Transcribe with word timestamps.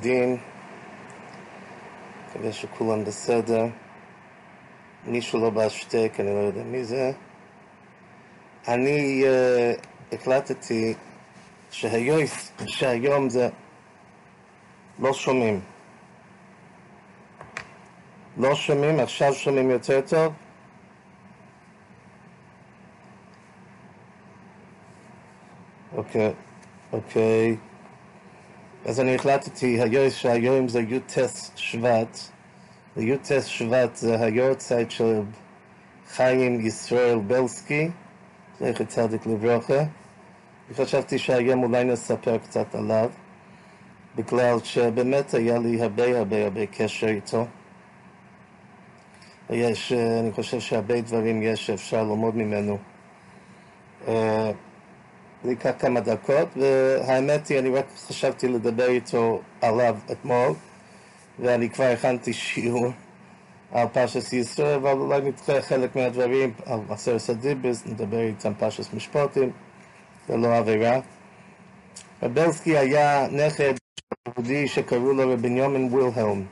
דין, 0.00 0.36
מקווה 2.26 2.52
שכולם 2.52 3.04
בסדר. 3.04 3.66
מישהו 5.06 5.40
לא 5.40 5.50
בשתק, 5.50 6.12
אני 6.18 6.34
לא 6.34 6.38
יודע 6.38 6.62
מי 6.62 6.84
זה. 6.84 7.12
אני 8.68 9.24
uh, 9.24 10.14
החלטתי 10.14 10.94
שהיום, 11.70 12.20
שהיום 12.66 13.30
זה 13.30 13.48
לא 14.98 15.12
שומעים. 15.12 15.60
לא 18.36 18.54
שומעים, 18.54 19.00
עכשיו 19.00 19.34
שומעים 19.34 19.70
יותר 19.70 20.00
טוב? 20.00 20.32
אוקיי, 25.96 26.32
אוקיי. 26.92 27.56
אז 28.88 29.00
אני 29.00 29.14
החלטתי 29.14 29.80
היום 29.80 30.10
שהיום 30.10 30.68
זה 30.68 30.80
י"ט 30.80 31.18
שבט, 31.56 32.18
וי"ט 32.96 33.32
שבט 33.46 33.96
זה 33.96 34.20
היורצייט 34.24 34.90
של 34.90 35.22
חיים 36.08 36.60
ישראל 36.66 37.18
בלסקי, 37.18 37.88
זכר 38.60 38.84
צדיק 38.84 39.26
לברכה, 39.26 39.82
וחשבתי 40.70 41.18
שהיום 41.18 41.62
אולי 41.62 41.84
נספר 41.84 42.38
קצת 42.38 42.74
עליו, 42.74 43.10
בגלל 44.16 44.58
שבאמת 44.64 45.34
היה 45.34 45.58
לי 45.58 45.82
הרבה 45.82 46.18
הרבה 46.18 46.44
הרבה 46.44 46.66
קשר 46.66 47.08
איתו. 47.08 47.46
יש, 49.50 49.92
אני 49.92 50.32
חושב 50.32 50.60
שהרבה 50.60 51.00
דברים 51.00 51.42
יש 51.42 51.66
שאפשר 51.66 52.02
ללמוד 52.02 52.36
ממנו. 52.36 52.78
זה 55.44 55.50
ייקח 55.50 55.70
כמה 55.78 56.00
דקות, 56.00 56.48
והאמת 56.56 57.48
היא, 57.48 57.58
אני 57.58 57.68
רק 57.68 57.84
חשבתי 58.08 58.48
לדבר 58.48 58.88
איתו 58.88 59.40
עליו 59.60 59.96
אתמול, 60.12 60.52
ואני 61.38 61.70
כבר 61.70 61.84
הכנתי 61.84 62.32
שיעור 62.32 62.86
על 63.72 63.86
פרשס 63.92 64.32
ישראל, 64.32 64.74
אבל 64.74 64.90
אולי 64.90 65.20
נדחה 65.20 65.62
חלק 65.62 65.96
מהדברים 65.96 66.52
על 66.66 66.80
עשרת 66.88 67.28
הדיברס, 67.28 67.86
נדבר 67.86 68.20
איתם 68.20 68.52
פרשס 68.58 68.92
משפוטים, 68.94 69.50
זה 70.28 70.36
לא 70.36 70.56
עבירה. 70.56 71.00
רבלסקי 72.22 72.78
היה 72.78 73.28
נכד 73.30 73.74
יהודי 74.28 74.68
שקראו 74.68 75.12
לו 75.12 75.32
רבניומין 75.32 75.94
וילהלם. 75.94 76.42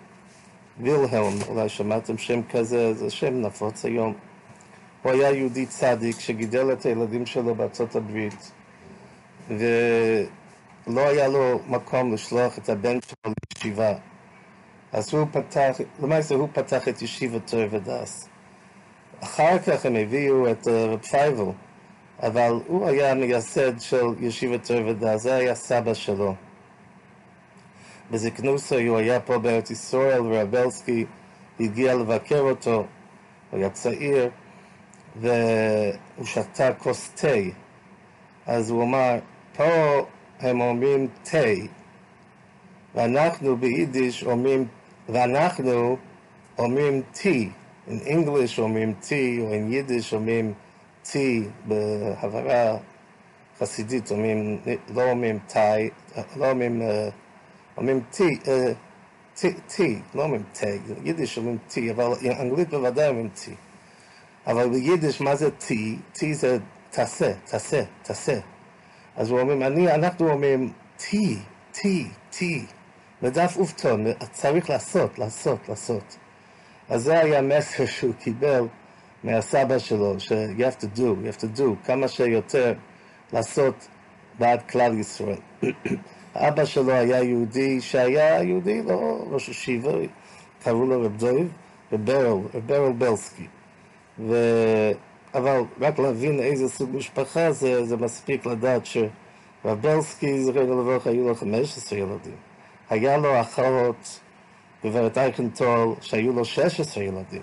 וילהלם, 0.81 1.39
אולי 1.49 1.69
שמעתם 1.69 2.19
שם 2.19 2.41
כזה, 2.51 2.95
זה 2.95 3.11
שם 3.11 3.41
נפוץ 3.41 3.85
היום. 3.85 4.15
הוא 5.03 5.13
היה 5.13 5.31
יהודי 5.31 5.67
צדיק 5.67 6.21
שגידל 6.21 6.73
את 6.73 6.87
הילדים 6.87 7.27
שלו 7.27 7.55
בארצות 7.55 7.97
הברית. 7.97 8.53
ולא 9.49 11.09
היה 11.09 11.29
לו 11.29 11.61
מקום 11.67 12.15
לשלוח 12.15 12.59
את 12.59 12.69
הבן 12.69 12.99
שלו 13.01 13.33
לישיבה. 13.55 13.93
אז 14.93 15.15
הוא 15.15 15.27
פתח, 15.33 15.77
למעשה 16.03 16.35
הוא 16.35 16.49
פתח 16.53 16.89
את 16.89 17.03
ישיבת 17.03 17.51
תור 17.51 17.65
ודס. 17.71 18.29
אחר 19.21 19.59
כך 19.59 19.87
הם 19.87 19.97
הביאו 19.97 20.51
את 20.51 20.69
רב 20.69 21.01
פייבל, 21.01 21.45
אבל 22.23 22.53
הוא 22.67 22.87
היה 22.87 23.11
המייסד 23.11 23.81
של 23.81 24.07
ישיבת 24.21 24.65
תור 24.65 24.87
ודס, 24.87 25.23
זה 25.23 25.35
היה 25.35 25.55
סבא 25.55 25.95
שלו. 25.95 26.35
בזקנוסו 28.11 28.79
הוא 28.79 28.99
היה 28.99 29.21
פה 29.21 29.39
בארץ 29.39 29.71
ישראל, 29.71 30.21
ורבלסקי 30.21 31.05
הגיע 31.61 31.95
לבקר 31.95 32.41
אותו, 32.41 32.75
הוא 33.51 33.59
היה 33.59 33.71
צעיר, 33.71 34.31
והוא 35.17 36.25
שתה 36.25 36.73
כוס 36.73 37.11
תה. 37.15 37.29
אז 38.47 38.71
הוא 38.71 38.83
אמר, 38.83 39.19
פה 39.57 40.07
הם 40.41 40.61
אומרים 40.61 41.09
תה, 41.23 41.39
ואנחנו 42.95 43.57
ביידיש 43.57 44.25
אומרים, 44.25 44.67
ואנחנו 45.09 45.97
אומרים 46.59 47.03
טי. 47.13 47.51
In 47.89 48.07
English 48.07 48.59
אומרים 48.59 48.95
טי, 49.01 49.39
או 49.41 49.51
in 49.53 49.73
יידיש 49.73 50.15
אומרים 50.15 50.53
טי, 51.03 51.45
בהברה 51.65 52.77
חסידית 53.59 54.11
אומרים, 54.11 54.59
לא 54.95 55.11
אומרים 55.11 55.39
תאי, 55.47 55.91
לא 56.37 56.51
אומרים, 56.51 56.83
אומרים 57.77 58.01
טי, 58.11 58.39
טי, 59.67 59.99
לא 60.15 60.23
אומרים 60.23 60.43
תה, 60.53 60.67
יידיש 61.05 61.39
אומרים 61.39 61.59
טי, 61.69 61.91
אבל 61.91 62.13
אנגלית 62.41 62.69
בוודאי 62.71 63.09
אומרים 63.09 63.29
טי. 63.29 63.55
אבל 64.47 64.69
ביידיש 64.69 65.21
מה 65.21 65.37
זה 65.37 65.51
טי? 65.51 65.97
טי 66.13 66.35
זה 66.35 66.59
תעשה, 66.91 67.33
תעשה, 67.45 67.83
תעשה. 68.03 68.39
אז 69.17 69.31
הוא 69.31 69.41
אומרים, 69.41 69.63
אני, 69.63 69.95
אנחנו 69.95 70.31
אומרים 70.31 70.73
טי, 70.97 71.37
טי, 71.73 72.07
טי, 72.31 72.65
בדף 73.23 73.57
אופטון, 73.57 74.05
צריך 74.33 74.71
לעשות, 74.71 75.19
לעשות, 75.19 75.69
לעשות. 75.69 76.17
אז 76.89 77.03
זה 77.03 77.21
היה 77.21 77.39
המסר 77.39 77.87
שהוא 77.87 78.15
קיבל 78.15 78.67
מהסבא 79.25 79.79
שלו, 79.79 80.21
ש- 80.21 80.33
you 80.33 80.61
have 80.61 80.81
to 80.81 80.99
do, 80.99 81.01
you 81.01 81.37
have 81.37 81.41
to 81.41 81.59
do, 81.59 81.87
כמה 81.87 82.09
שיותר 82.09 82.75
לעשות 83.33 83.89
בעד 84.39 84.63
כלל 84.63 84.99
ישראל. 84.99 85.39
אבא 86.35 86.65
שלו 86.65 86.93
היה 86.93 87.23
יהודי 87.23 87.81
שהיה 87.81 88.43
יהודי, 88.43 88.83
לא 88.83 89.27
ראש 89.31 89.49
ישיבה, 89.49 89.91
קראו 90.65 90.87
לו 90.87 91.03
רב 91.03 91.17
דויב, 91.17 91.49
רב 91.93 92.05
ברל, 92.05 92.39
רב 92.55 92.67
ברל 92.67 92.93
בלסקי. 92.93 93.47
ו... 94.19 94.35
אבל 95.37 95.63
רק 95.81 95.99
להבין 95.99 96.41
איזה 96.41 96.69
סוג 96.69 96.91
משפחה 96.95 97.53
זה, 97.53 97.85
זה 97.85 97.97
מספיק 97.97 98.47
לדעת 98.47 98.83
שרבלסקי, 99.65 100.45
זכרנו 100.45 100.83
לברכה, 100.83 101.11
היו 101.11 101.29
לו 101.29 101.35
15 101.35 101.99
ילדים. 101.99 102.37
היה 102.91 103.17
לו 103.17 103.41
אחות, 103.41 104.21
גברת 104.85 105.19
אייקנטול, 105.19 105.95
שהיו 106.01 106.33
לו 106.33 106.45
16 106.45 107.05
ילדים. 107.05 107.43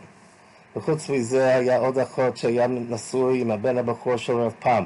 וחוץ 0.76 1.09
מזה 1.09 1.56
היה 1.56 1.78
עוד 1.78 2.00
אחות 2.00 2.38
שהיה 2.38 2.68
נשוי 2.68 3.42
עם 3.42 3.52
הבן 3.52 3.78
הבכור 3.78 4.18
של 4.18 4.34
רב 4.34 4.54
פם. 4.60 4.84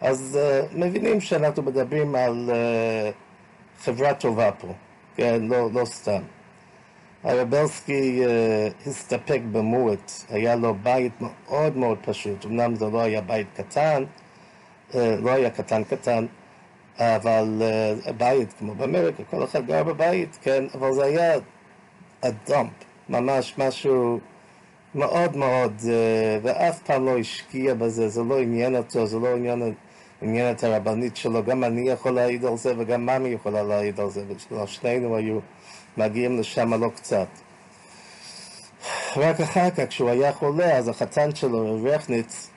אז 0.00 0.38
uh, 0.40 0.76
מבינים 0.78 1.20
שאנחנו 1.20 1.62
מדברים 1.62 2.14
על 2.14 2.50
uh, 2.50 3.84
חברה 3.84 4.14
טובה 4.14 4.52
פה, 4.52 4.68
כן, 5.16 5.42
לא, 5.42 5.68
לא 5.72 5.84
סתם. 5.84 6.22
הרבלסקי 7.24 8.22
uh, 8.24 8.88
הסתפק 8.88 9.40
במועט, 9.52 10.12
היה 10.30 10.56
לו 10.56 10.74
בית 10.82 11.12
מאוד 11.20 11.76
מאוד 11.76 11.98
פשוט, 12.04 12.44
אמנם 12.44 12.74
זה 12.74 12.86
לא 12.86 13.00
היה 13.00 13.20
בית 13.20 13.46
קטן, 13.56 14.04
uh, 14.90 14.96
לא 14.96 15.30
היה 15.30 15.50
קטן 15.50 15.84
קטן, 15.84 16.26
אבל 16.98 17.62
uh, 18.06 18.12
בית 18.12 18.52
כמו 18.58 18.74
באמריקה, 18.74 19.22
כל 19.30 19.44
אחד 19.44 19.66
גר 19.66 19.82
בבית, 19.82 20.38
כן, 20.42 20.64
אבל 20.74 20.92
זה 20.92 21.04
היה 21.04 21.38
הדאמפ, 22.22 22.70
ממש 23.08 23.54
משהו 23.58 24.18
מאוד 24.94 25.36
מאוד, 25.36 25.72
uh, 25.80 25.84
ואף 26.42 26.82
פעם 26.82 27.04
לא 27.04 27.18
השקיע 27.18 27.74
בזה, 27.74 28.08
זה 28.08 28.22
לא 28.22 28.38
עניין 28.38 28.76
אותו, 28.76 29.06
זה 29.06 29.18
לא 29.18 29.36
עניין, 29.36 29.74
עניין 30.22 30.54
את 30.54 30.64
הרבנית 30.64 31.16
שלו, 31.16 31.44
גם 31.44 31.64
אני 31.64 31.90
יכול 31.90 32.12
להעיד 32.12 32.44
על 32.44 32.56
זה 32.56 32.72
וגם 32.78 33.06
ממי 33.06 33.28
יכולה 33.28 33.62
להעיד 33.62 34.00
על 34.00 34.10
זה, 34.10 34.24
ושנינו 34.50 35.16
היו 35.16 35.38
מגיעים 35.98 36.40
לשם 36.40 36.74
לא 36.74 36.90
קצת. 36.96 37.26
רק 39.16 39.40
אחר 39.40 39.70
כך, 39.70 39.82
כשהוא 39.88 40.10
היה 40.10 40.32
חולה, 40.32 40.76
אז 40.76 40.88
החתן 40.88 41.34
שלו, 41.34 41.84
רכניץ, 41.84 42.50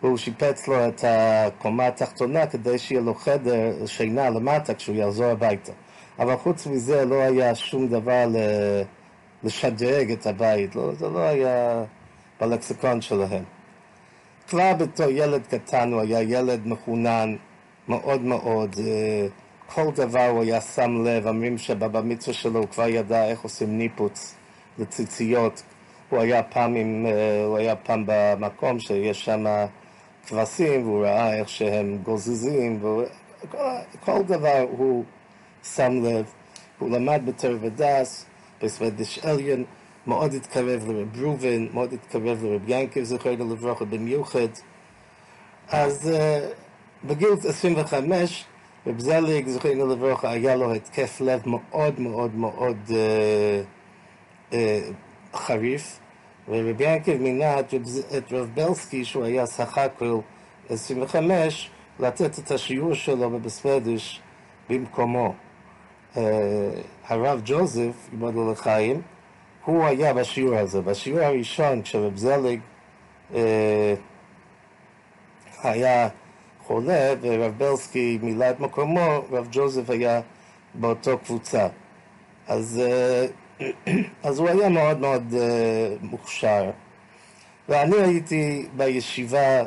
הוא 0.00 0.16
שיפץ 0.16 0.68
לו 0.68 0.88
את 0.88 1.04
הקומה 1.08 1.86
התחתונה 1.86 2.46
כדי 2.46 2.78
שיהיה 2.78 3.00
לו 3.00 3.14
חדר 3.14 3.86
שינה 3.86 4.30
למטה 4.30 4.74
כשהוא 4.74 4.96
יחזור 4.96 5.26
הביתה. 5.26 5.72
אבל 6.18 6.36
חוץ 6.36 6.66
מזה 6.66 7.04
לא 7.04 7.14
היה 7.14 7.54
שום 7.54 7.88
דבר 7.88 8.26
לשדרג 9.44 10.10
את 10.10 10.26
הבית, 10.26 10.76
לא, 10.76 10.94
זה 10.94 11.08
לא 11.08 11.18
היה 11.18 11.84
בלקסיקון 12.40 13.00
שלהם. 13.00 13.44
כבר 14.48 14.72
בתור 14.74 15.10
ילד 15.10 15.46
קטן 15.46 15.92
הוא 15.92 16.00
היה 16.00 16.22
ילד 16.22 16.66
מחונן 16.66 17.36
מאוד 17.88 18.20
מאוד, 18.20 18.76
כל 19.74 19.90
דבר 19.94 20.26
הוא 20.26 20.42
היה 20.42 20.60
שם 20.60 21.04
לב, 21.04 21.26
אומרים 21.26 21.58
שבבא 21.58 22.00
מצווה 22.04 22.34
שלו 22.34 22.60
הוא 22.60 22.68
כבר 22.68 22.88
ידע 22.88 23.24
איך 23.24 23.40
עושים 23.40 23.78
ניפוץ 23.78 24.34
לציציות. 24.78 25.62
הוא 26.10 26.20
היה 26.20 26.42
פעם, 26.42 26.74
עם, 26.74 27.06
הוא 27.46 27.56
היה 27.58 27.76
פעם 27.76 28.04
במקום 28.06 28.80
שיש 28.80 29.24
שם 29.24 29.44
כבשים 30.26 30.86
והוא 30.86 31.04
ראה 31.04 31.34
איך 31.34 31.48
שהם 31.48 31.98
גוזזים, 32.02 32.80
וכל 32.82 34.22
דבר 34.22 34.66
הוא 34.70 35.04
שם 35.74 36.04
לב. 36.04 36.26
הוא 36.78 36.90
למד 36.90 37.22
בתור 37.24 37.50
ודס, 37.60 38.26
בסוודיש 38.62 39.18
עליון, 39.18 39.64
מאוד 40.06 40.34
התקרב 40.34 40.90
לרב 40.90 41.20
ראובן, 41.20 41.66
מאוד 41.72 41.92
התקרב 41.92 42.44
לרב 42.44 42.62
ינקב, 42.68 43.02
זוכרנו 43.02 43.54
לברכה 43.54 43.84
במיוחד. 43.84 44.48
אז 45.68 46.10
uh, 46.12 47.06
בגיל 47.06 47.28
25, 47.48 48.44
רב 48.86 49.00
זליג, 49.00 49.48
זוכרנו 49.48 49.86
לברכה, 49.86 50.30
היה 50.30 50.56
לו 50.56 50.74
התקף 50.74 51.20
לב 51.20 51.42
מאוד 51.46 52.00
מאוד 52.00 52.34
מאוד 52.34 52.76
uh, 52.88 54.52
uh, 54.52 54.54
חריף, 55.34 55.98
ורב 56.48 56.80
ינקב 56.80 57.16
מינה 57.16 57.60
את 57.60 58.32
רב, 58.32 58.50
בלסקי, 58.54 59.04
שהוא 59.04 59.24
היה 59.24 59.44
הכל 59.66 60.18
25, 60.68 61.70
לתת 62.00 62.38
את 62.38 62.50
השיעור 62.50 62.94
שלו 62.94 63.30
בבספדיש 63.30 64.20
במקומו. 64.70 65.34
הרב 67.08 67.40
ג'וזף, 67.44 68.08
ייבדל 68.12 68.52
לחיים, 68.52 69.02
הוא 69.64 69.84
היה 69.84 70.14
בשיעור 70.14 70.54
הזה. 70.54 70.80
בשיעור 70.80 71.20
הראשון, 71.20 71.82
כשרב 71.82 72.16
זליג 72.16 72.60
אה, 73.34 73.94
היה 75.62 76.08
חולה 76.66 77.14
ורב 77.20 77.54
בלסקי 77.58 78.18
מילא 78.22 78.50
את 78.50 78.60
מקומו, 78.60 79.22
רב 79.30 79.48
ג'וזף 79.50 79.90
היה 79.90 80.20
באותו 80.74 81.18
קבוצה. 81.18 81.68
אז, 82.48 82.82
אה, 82.84 83.26
אז 84.28 84.38
הוא 84.38 84.48
היה 84.48 84.68
מאוד 84.68 84.98
מאוד 84.98 85.34
אה, 85.34 85.94
מוכשר. 86.02 86.70
ואני 87.68 87.96
הייתי 87.96 88.66
בישיבה, 88.76 89.62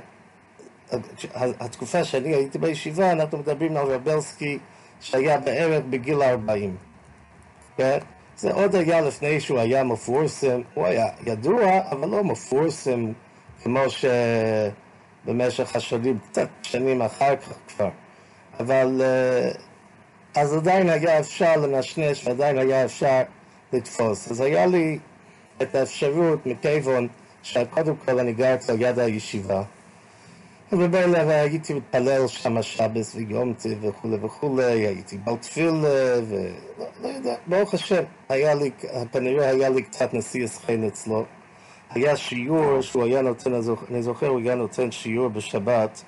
התקופה 1.35 2.03
שאני 2.03 2.35
הייתי 2.35 2.57
בישיבה, 2.57 3.11
אנחנו 3.11 3.37
מדברים 3.37 3.77
על 3.77 3.85
רב 3.85 4.03
בלסקי 4.03 4.57
שהיה 5.01 5.39
בערך 5.39 5.83
בגיל 5.89 6.21
40. 6.21 6.75
כן? 7.77 7.97
זה 8.37 8.53
עוד 8.53 8.75
היה 8.75 9.01
לפני 9.01 9.39
שהוא 9.39 9.59
היה 9.59 9.83
מפורסם, 9.83 10.61
הוא 10.73 10.85
היה 10.85 11.07
ידוע, 11.25 11.79
אבל 11.91 12.09
לא 12.09 12.23
מפורסם 12.23 13.11
כמו 13.63 13.89
שבמשך 15.25 15.75
השנים, 15.75 16.17
קצת 16.31 16.47
שנים 16.61 17.01
אחר 17.01 17.35
כך 17.35 17.53
כבר. 17.67 17.89
אבל 18.59 19.01
אה, 19.01 19.51
אז 20.35 20.53
עדיין 20.53 20.89
היה 20.89 21.19
אפשר 21.19 21.55
לנשנש 21.55 22.27
ועדיין 22.27 22.57
היה 22.57 22.85
אפשר 22.85 23.21
לתפוס. 23.73 24.31
אז 24.31 24.41
היה 24.41 24.65
לי 24.65 24.99
את 25.61 25.75
האפשרות 25.75 26.45
מכיוון 26.45 27.07
שקודם 27.43 27.95
כל 28.05 28.19
אני 28.19 28.33
גרתי 28.33 28.71
על 28.71 28.81
יד 28.81 28.99
הישיבה. 28.99 29.63
ובבין 30.71 31.15
הייתי 31.15 31.73
מתפלל 31.73 32.27
שם 32.27 32.61
שבס 32.61 33.15
ויומתי 33.15 33.75
וכולי 33.81 34.17
וכולי, 34.21 34.63
הייתי 34.63 35.17
בל 35.17 35.35
תפילה 35.35 35.71
ולא 36.29 36.85
לא 37.03 37.07
יודע, 37.07 37.35
ברוך 37.47 37.73
השם, 37.73 38.03
היה 38.29 38.53
לי, 38.53 38.71
כנראה 39.11 39.49
היה 39.49 39.69
לי 39.69 39.81
קצת 39.81 40.13
נשיא 40.13 40.43
הסכן 40.43 40.83
אצלו. 40.83 41.25
היה 41.89 42.15
שיעור 42.15 42.81
שהוא 42.81 43.03
היה 43.03 43.21
נותן, 43.21 43.53
אני 43.91 44.01
זוכר, 44.01 44.27
הוא 44.27 44.39
היה 44.39 44.55
נותן 44.55 44.91
שיעור 44.91 45.27
בשבת, 45.27 46.03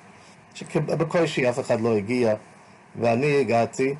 שבקושי 0.54 1.48
אף 1.48 1.60
אחד 1.60 1.80
לא 1.80 1.96
הגיע, 1.96 2.34
ואני 3.00 3.40
הגעתי, 3.40 3.94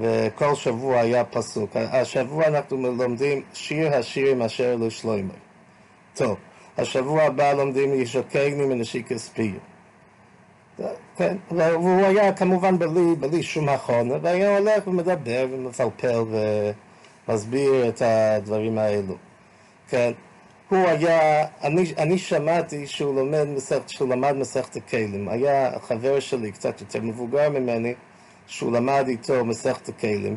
וכל 0.00 0.54
שבוע 0.54 1.00
היה 1.00 1.24
פסוק. 1.24 1.76
השבוע 1.76 2.46
אנחנו 2.46 2.96
לומדים 2.96 3.42
שיר 3.54 3.96
השירים 3.96 4.42
אשר 4.42 4.76
לשלוימר. 4.80 5.34
טוב, 6.14 6.36
השבוע 6.78 7.22
הבא 7.22 7.52
לומדים 7.52 8.00
ישוקגני 8.00 8.66
מנשי 8.66 9.02
כספי. 9.02 9.52
כן, 11.16 11.36
והוא 11.50 12.06
היה 12.06 12.32
כמובן 12.32 12.78
בלי, 12.78 13.14
בלי 13.20 13.42
שום 13.42 13.68
הכון, 13.68 14.10
והיה 14.22 14.58
הולך 14.58 14.86
ומדבר 14.86 15.46
ומפלפל 15.50 16.24
ומסביר 17.28 17.88
את 17.88 18.02
הדברים 18.02 18.78
האלו. 18.78 19.14
כן, 19.88 20.12
הוא 20.68 20.88
היה, 20.88 21.44
אני, 21.62 21.92
אני 21.98 22.18
שמעתי 22.18 22.86
שהוא 22.86 23.14
לומד 23.14 23.44
מסכת, 23.44 23.88
שהוא 23.88 24.08
למד 24.08 24.32
מסכת 24.32 24.76
הכלים. 24.76 25.28
היה 25.28 25.70
חבר 25.80 26.20
שלי, 26.20 26.52
קצת 26.52 26.80
יותר 26.80 27.00
מבוגר 27.00 27.50
ממני, 27.50 27.94
שהוא 28.46 28.72
למד 28.72 29.04
איתו 29.08 29.44
מסכת 29.44 29.88
הכלים. 29.88 30.36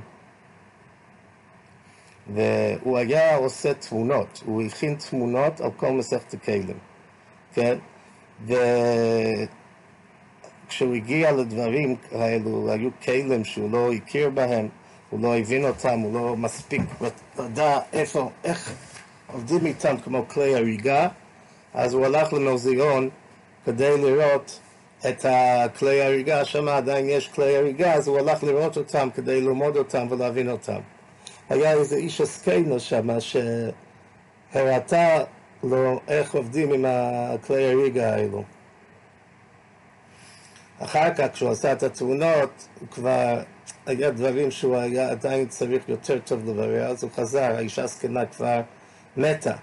והוא 2.33 2.97
היה 2.97 3.35
עושה 3.35 3.73
תמונות, 3.73 4.43
הוא 4.45 4.61
הכין 4.61 4.95
תמונות 4.95 5.61
על 5.61 5.71
כל 5.71 5.91
מסכת 5.91 6.33
הכלים, 6.33 6.77
כן? 7.53 7.77
וכשהוא 10.67 10.95
הגיע 10.95 11.31
לדברים 11.31 11.95
האלו, 12.11 12.71
היו 12.71 12.89
כלים 13.03 13.45
שהוא 13.45 13.71
לא 13.71 13.93
הכיר 13.93 14.29
בהם, 14.29 14.67
הוא 15.09 15.19
לא 15.19 15.37
הבין 15.37 15.65
אותם, 15.65 15.99
הוא 15.99 16.13
לא 16.13 16.37
מספיק 16.37 16.81
לדע 17.39 17.79
איפה, 17.93 18.29
איך 18.43 18.73
עובדים 19.33 19.65
איתם 19.65 19.97
כמו 19.97 20.25
כלי 20.27 20.55
הריגה, 20.55 21.07
אז 21.73 21.93
הוא 21.93 22.05
הלך 22.05 22.33
למוזיאון 22.33 23.09
כדי 23.65 23.97
לראות 23.97 24.59
את 25.09 25.25
הכלי 25.29 26.01
הריגה, 26.01 26.45
שם 26.45 26.67
עדיין 26.67 27.09
יש 27.09 27.27
כלי 27.27 27.57
הריגה, 27.57 27.93
אז 27.93 28.07
הוא 28.07 28.19
הלך 28.19 28.43
לראות 28.43 28.77
אותם 28.77 29.09
כדי 29.13 29.41
ללמוד 29.41 29.77
אותם 29.77 30.07
ולהבין 30.09 30.49
אותם. 30.49 30.79
היה 31.49 31.71
איזה 31.71 31.95
איש 31.95 32.21
עסקנו 32.21 32.79
שם 32.79 33.07
שהראתה 34.53 35.23
לו 35.63 35.99
איך 36.07 36.35
עובדים 36.35 36.73
עם 36.73 36.85
הכלי 36.87 37.71
הריגה 37.71 38.15
האלו. 38.15 38.43
אחר 40.79 41.13
כך, 41.13 41.27
כשהוא 41.33 41.49
עשה 41.49 41.71
את 41.71 41.83
התאונות, 41.83 42.67
הוא 42.79 42.87
כבר, 42.87 43.41
היה 43.85 44.11
דברים 44.11 44.51
שהוא 44.51 44.77
היה 44.77 45.09
עדיין 45.09 45.47
צריך 45.47 45.89
יותר 45.89 46.19
טוב 46.19 46.49
לברר, 46.49 46.85
אז 46.85 47.03
הוא 47.03 47.11
חזר, 47.15 47.55
האישה 47.55 47.83
הזקנה 47.83 48.25
כבר 48.25 48.61
מתה. 49.17 49.53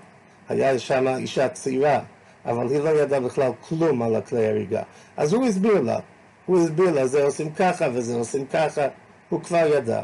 היה 0.49 0.79
שם 0.79 1.09
אישה 1.09 1.49
צעירה, 1.49 2.01
אבל 2.47 2.69
היא 2.71 2.81
לא 2.81 2.89
ידעה 2.89 3.21
בכלל 3.21 3.51
כלום 3.69 4.03
על 4.03 4.17
הכלי 4.17 4.47
הריגה. 4.47 4.83
אז 5.17 5.33
הוא 5.33 5.47
הסביר 5.47 5.81
לה, 5.81 5.99
הוא 6.47 6.59
הסביר 6.59 6.91
לה, 6.91 7.07
זה 7.07 7.25
עושים 7.25 7.53
ככה 7.53 7.87
וזה 7.95 8.15
עושים 8.15 8.47
ככה, 8.47 8.87
הוא 9.29 9.43
כבר 9.43 9.67
ידע. 9.75 10.03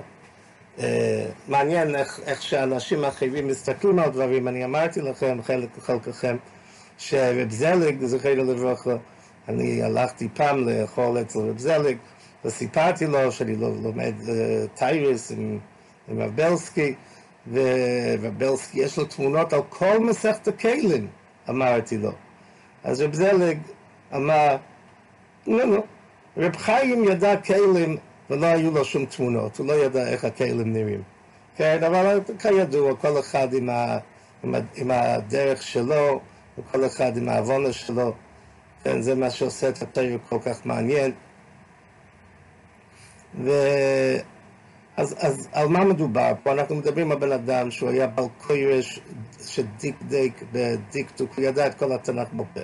Uh, 0.79 0.83
מעניין 1.49 1.97
איך, 1.97 2.21
איך 2.27 2.43
שאנשים 2.43 3.05
אחרים 3.05 3.47
מסתכלים 3.47 3.99
על 3.99 4.11
דברים, 4.11 4.49
אני 4.49 4.65
אמרתי 4.65 5.01
לכם, 5.01 5.39
חלק 5.43 5.69
חלקכם, 5.81 6.37
שרב 6.99 7.51
זליג, 7.51 8.05
זכרנו 8.05 8.45
לברכה, 8.45 8.97
אני 9.49 9.83
הלכתי 9.83 10.29
פעם 10.35 10.69
לאכול 10.69 11.21
אצל 11.21 11.39
רב 11.39 11.59
זליג, 11.59 11.97
וסיפרתי 12.45 13.07
לו 13.07 13.33
שאני 13.33 13.57
לומד 13.57 14.15
uh, 14.23 14.29
טייריס 14.79 15.33
עם, 15.33 15.59
עם 16.09 16.21
רב 16.21 16.41
בלסקי, 17.47 17.61
ורב 18.23 18.39
בלסקי 18.39 18.81
יש 18.81 18.99
לו 18.99 19.05
תמונות 19.05 19.53
על 19.53 19.61
כל 19.69 19.99
מסכת 19.99 20.49
הכלים, 20.49 21.09
אמרתי 21.49 21.99
לו. 21.99 22.13
אז 22.85 23.01
רב 23.01 23.15
זליג 23.15 23.59
אמר, 24.15 24.57
לא, 25.47 25.65
לא, 25.65 25.83
רב 26.37 26.57
חיים 26.57 27.05
ידע 27.05 27.37
כלים 27.37 27.97
ולא 28.31 28.47
היו 28.47 28.71
לו 28.71 28.85
שום 28.85 29.07
תמונות, 29.07 29.59
הוא 29.59 29.67
לא 29.67 29.73
ידע 29.73 30.09
איך 30.09 30.25
הכלים 30.25 30.73
נראים. 30.73 31.03
כן, 31.57 31.85
אבל 31.85 32.21
כידוע, 32.39 32.97
כל 32.97 33.21
אחד 33.21 33.55
עם, 33.55 33.71
ה, 33.71 33.99
עם, 34.45 34.55
ה, 34.55 34.59
עם 34.75 34.91
הדרך 34.91 35.63
שלו, 35.63 36.21
וכל 36.59 36.87
אחד 36.87 37.17
עם 37.17 37.29
העוונה 37.29 37.73
שלו, 37.73 38.13
כן, 38.85 39.03
זה 39.03 39.15
מה 39.15 39.31
שעושה 39.31 39.69
את 39.69 39.83
הפרק 39.83 40.21
כל 40.29 40.39
כך 40.45 40.67
מעניין. 40.67 41.13
ו... 43.45 43.51
אז, 44.97 45.15
אז 45.19 45.49
על 45.53 45.69
מה 45.69 45.85
מדובר? 45.85 46.33
פה 46.43 46.53
אנחנו 46.53 46.75
מדברים 46.75 47.13
על 47.13 47.19
בן 47.19 47.33
אדם 47.33 47.71
שהוא 47.71 47.91
היה 47.91 48.07
בעל 48.07 48.25
קוירש 48.47 49.01
שדקדק 49.47 50.33
בדקדוק, 50.53 51.31
הוא 51.37 51.45
ידע 51.45 51.67
את 51.67 51.75
כל 51.75 51.93
התנ"ך 51.93 52.29
בפה. 52.33 52.61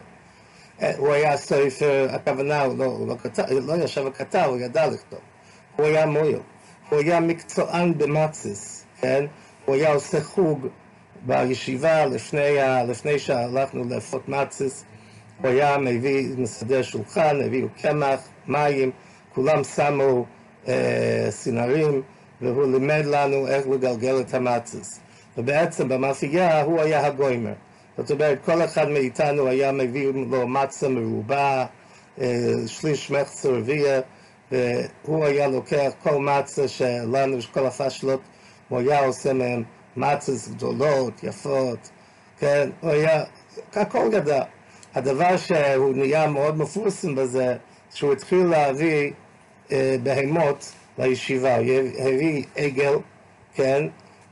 הוא 0.96 1.12
היה 1.12 1.36
סופר, 1.36 2.06
הכוונה, 2.10 2.62
הוא 2.62 2.78
לא, 2.78 2.84
הוא 2.84 3.08
לא, 3.08 3.14
כתב, 3.22 3.42
לא 3.50 3.84
ישב 3.84 4.04
וכתב, 4.06 4.44
הוא 4.48 4.58
ידע 4.58 4.86
לכתוב. 4.86 5.18
הוא 5.76 5.86
היה 5.86 6.06
מויל, 6.06 6.38
הוא 6.88 6.98
היה 6.98 7.20
מקצוען 7.20 7.98
במצס, 7.98 8.84
כן? 9.00 9.24
הוא 9.64 9.74
היה 9.74 9.92
עושה 9.92 10.20
חוג 10.20 10.66
בישיבה 11.26 12.06
לפני, 12.06 12.56
לפני 12.88 13.18
שהלכנו 13.18 13.84
לאפות 13.84 14.28
מצס, 14.28 14.84
הוא 15.40 15.48
היה 15.48 15.78
מביא, 15.78 16.28
מסדר 16.36 16.82
שולחן, 16.82 17.40
הביאו 17.44 17.68
קמח, 17.82 18.28
מים, 18.46 18.90
כולם 19.34 19.64
שמו 19.64 20.26
אה, 20.68 21.26
סינרים, 21.30 22.02
והוא 22.40 22.72
לימד 22.72 23.04
לנו 23.04 23.46
איך 23.46 23.66
לגלגל 23.66 24.20
את 24.20 24.34
המצס. 24.34 25.00
ובעצם 25.38 25.88
במאפייה 25.88 26.62
הוא 26.62 26.80
היה 26.80 27.06
הגוימר. 27.06 27.52
זאת 27.98 28.10
אומרת, 28.10 28.38
כל 28.44 28.64
אחד 28.64 28.88
מאיתנו 28.88 29.46
היה 29.48 29.72
מביא 29.72 30.08
לו 30.30 30.48
מצה 30.48 30.88
מרובה, 30.88 31.66
אה, 32.20 32.52
שליש 32.66 33.10
מחצה 33.10 33.48
רביע, 33.48 34.00
והוא 34.52 35.24
היה 35.24 35.48
לוקח 35.48 35.90
כל 36.02 36.18
מצה 36.18 36.68
שלנו, 36.68 37.36
כל 37.52 37.66
הפשלות, 37.66 38.20
הוא 38.68 38.78
היה 38.78 39.04
עושה 39.04 39.32
מהם 39.32 39.62
מצות 39.96 40.34
גדולות, 40.48 41.22
יפות, 41.22 41.90
כן, 42.38 42.70
הוא 42.80 42.90
היה, 42.90 43.24
הכל 43.74 44.10
גדל. 44.12 44.40
הדבר 44.94 45.36
שהוא 45.36 45.94
נהיה 45.94 46.26
מאוד 46.26 46.58
מפורסם 46.58 47.14
בזה, 47.14 47.56
שהוא 47.94 48.12
התחיל 48.12 48.46
להביא 48.46 49.12
אה, 49.72 49.96
בהמות 50.02 50.72
לישיבה, 50.98 51.54
הביא 51.98 52.44
עגל, 52.56 52.94
כן, 53.54 53.84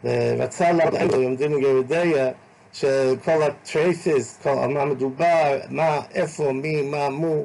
ורצה 0.05 0.73
להגיד, 0.73 1.13
לומדים 1.13 1.59
יורה 1.59 1.95
דעה, 1.95 2.31
שכל 2.73 3.43
הטרייפיס, 3.43 4.39
כל 4.43 4.55
מה 4.55 4.85
מדובר, 4.85 5.59
מה, 5.71 6.01
איפה, 6.15 6.53
מי, 6.53 6.83
מה, 6.83 7.09
מו, 7.09 7.45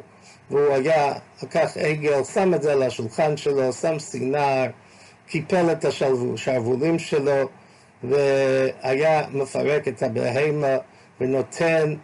והוא 0.51 0.73
היה, 0.73 1.13
לקח 1.43 1.77
עגל, 1.79 2.23
שם 2.23 2.53
את 2.53 2.61
זה 2.61 2.71
על 2.71 2.83
השולחן 2.83 3.37
שלו, 3.37 3.73
שם 3.73 3.99
סינר, 3.99 4.65
קיפל 5.27 5.71
את 5.71 5.85
השרוולים 5.85 6.99
שלו, 6.99 7.49
והיה 8.03 9.27
מפרק 9.31 9.87
את 9.87 10.03
הבהמה 10.03 10.77
ונותן 11.21 11.95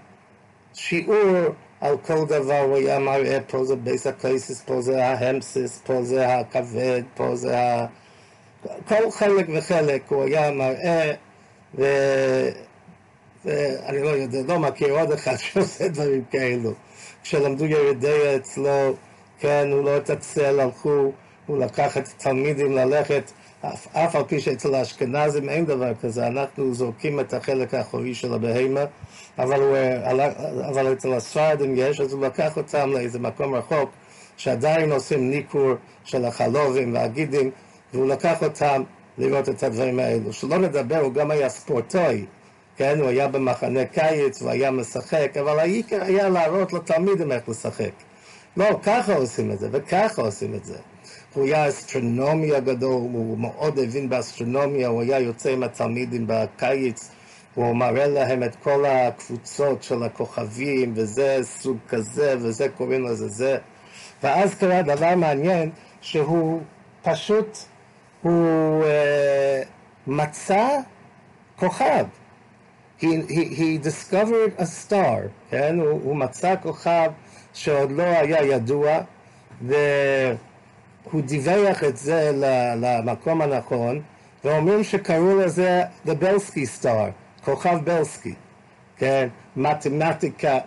שיעור 0.74 1.50
על 1.81 1.98
כל 1.98 2.25
דבר, 2.25 2.60
הוא 2.60 2.77
היה 2.77 3.00
מראה, 3.00 3.38
פה 3.48 3.65
זה 3.65 3.75
בייס 3.75 4.07
הקייסיס, 4.07 4.62
פה 4.62 4.81
זה 4.81 5.05
ההמסיס, 5.05 5.81
פה 5.86 6.03
זה 6.03 6.38
הכבד, 6.38 7.01
פה 7.15 7.36
זה 7.36 7.55
כל 8.88 9.12
חלק 9.12 9.46
וחלק 9.57 10.01
הוא 10.10 10.24
היה 10.24 10.51
מראה, 10.51 11.13
ו... 11.75 11.86
ואני 13.46 14.01
לא 14.01 14.10
יודע, 14.10 14.39
לא 14.48 14.60
מכיר 14.60 15.00
עוד 15.00 15.12
אחד 15.12 15.36
שעושה 15.43 15.88
דברים 15.88 16.24
כאלו. 16.31 16.74
כשלמדו 17.24 17.65
ירידי 17.65 18.36
אצלו, 18.36 18.93
כן, 19.39 19.69
הוא 19.72 19.84
לא 19.84 19.98
התעצל, 19.98 20.60
הלכו, 20.60 21.12
הוא 21.46 21.57
לקח 21.57 21.98
את 21.98 22.07
התלמידים 22.07 22.72
ללכת, 22.72 23.31
אף, 23.62 23.96
אף 23.96 24.16
על 24.16 24.24
פי 24.24 24.40
שאצל 24.40 24.76
האשכנזים 24.76 25.50
אין 25.50 25.66
דבר 25.66 25.94
כזה, 26.02 26.28
אנחנו 26.28 26.74
זורקים 26.74 27.20
את 27.20 27.34
החלק 27.34 27.74
האחורי 27.74 28.16
של 28.16 28.34
הבהמה, 28.34 28.86
אבל, 29.40 29.62
הוא, 29.62 29.78
אבל 30.70 30.94
אצל 30.94 31.14
הספרדים 31.14 31.74
יש, 31.78 32.02
אז 32.02 32.14
הוא 32.14 32.26
לקח 32.26 32.58
אותם 32.58 32.92
לאיזה 32.92 33.20
מקום 33.20 33.56
רחוק, 33.56 33.90
שעדיין 34.38 34.92
עושים 34.92 35.30
ניכור 35.30 35.74
של 36.04 36.26
החלובים 36.26 36.94
והגידים, 36.94 37.52
והוא 37.94 38.08
לקח 38.08 38.44
אותם 38.44 38.84
לראות 39.18 39.50
את 39.50 39.64
הדברים 39.64 40.00
האלו. 40.00 40.34
שלא 40.34 40.58
נדבר, 40.58 41.00
הוא 41.00 41.14
גם 41.14 41.32
היה 41.32 41.50
ספורטאי, 41.50 42.26
כן, 42.78 43.00
הוא 43.00 43.10
היה 43.10 43.28
במחנה 43.28 43.86
קיץ, 43.86 44.42
הוא 44.42 44.50
היה 44.50 44.72
משחק, 44.72 45.32
אבל 45.40 45.60
העיקר 45.60 46.04
היה 46.04 46.30
להראות 46.30 46.74
לתלמידים 46.74 47.32
איך 47.32 47.50
לשחק. 47.50 47.92
לא, 48.58 48.80
ככה 48.84 49.16
עושים 49.16 49.52
את 49.52 49.60
זה, 49.60 49.70
וככה 49.72 50.22
עושים 50.22 50.54
את 50.56 50.66
זה. 50.66 50.78
הוא 51.38 51.46
היה 51.46 51.70
אסטרונומיה 51.70 52.60
גדול, 52.60 53.01
הוא 53.13 53.38
מאוד 53.38 53.79
הבין 53.79 54.10
באסטרונומיה, 54.10 54.88
הוא 54.88 55.01
היה 55.01 55.20
יוצא 55.20 55.50
עם 55.50 55.63
התלמידים 55.63 56.25
בקיץ, 56.27 57.12
הוא 57.56 57.75
מראה 57.75 58.08
להם 58.08 58.44
את 58.44 58.56
כל 58.56 58.86
הקבוצות 58.86 59.84
של 59.84 60.03
הכוכבים, 60.03 60.94
וזה 60.96 61.39
סוג 61.41 61.77
כזה, 61.89 62.36
וזה 62.39 62.70
קוראים 62.70 63.06
לזה 63.06 63.27
זה. 63.27 63.58
ואז 64.24 64.56
קרה 64.56 64.82
דבר 64.82 65.15
מעניין, 65.15 65.70
שהוא 66.01 66.62
פשוט, 67.03 67.58
הוא 68.22 68.84
uh, 68.84 68.88
מצא 70.08 70.67
כוכב. 71.56 72.06
He, 73.00 73.06
he, 73.06 73.44
he 73.60 73.77
discovered 73.77 74.60
a 74.60 74.65
star, 74.65 75.20
כן? 75.50 75.79
הוא, 75.79 75.89
הוא 76.03 76.15
מצא 76.15 76.56
כוכב 76.63 77.12
שעוד 77.53 77.91
לא 77.91 78.03
היה 78.03 78.44
ידוע, 78.44 79.00
והוא 81.10 81.22
דיווח 81.22 81.84
את 81.84 81.98
זה 81.98 82.32
למקום 82.76 83.42
הנכון, 83.42 84.02
ואומרים 84.44 84.84
שקראו 84.84 85.40
לזה 85.40 85.84
The 86.06 86.10
Belsky 86.22 86.82
Star, 86.82 87.10
כוכב 87.46 87.80
בלסקי, 87.84 88.34
כן? 88.98 89.28
מתמטיקה, 89.56 90.58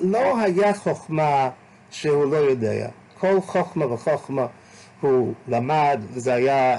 לא 0.00 0.38
היה 0.40 0.74
חוכמה 0.74 1.50
שהוא 1.90 2.32
לא 2.32 2.36
יודע. 2.36 2.88
כל 3.18 3.40
חוכמה 3.40 3.92
וחוכמה 3.92 4.46
הוא 5.00 5.34
למד, 5.48 6.00
וזה 6.12 6.34
היה, 6.34 6.78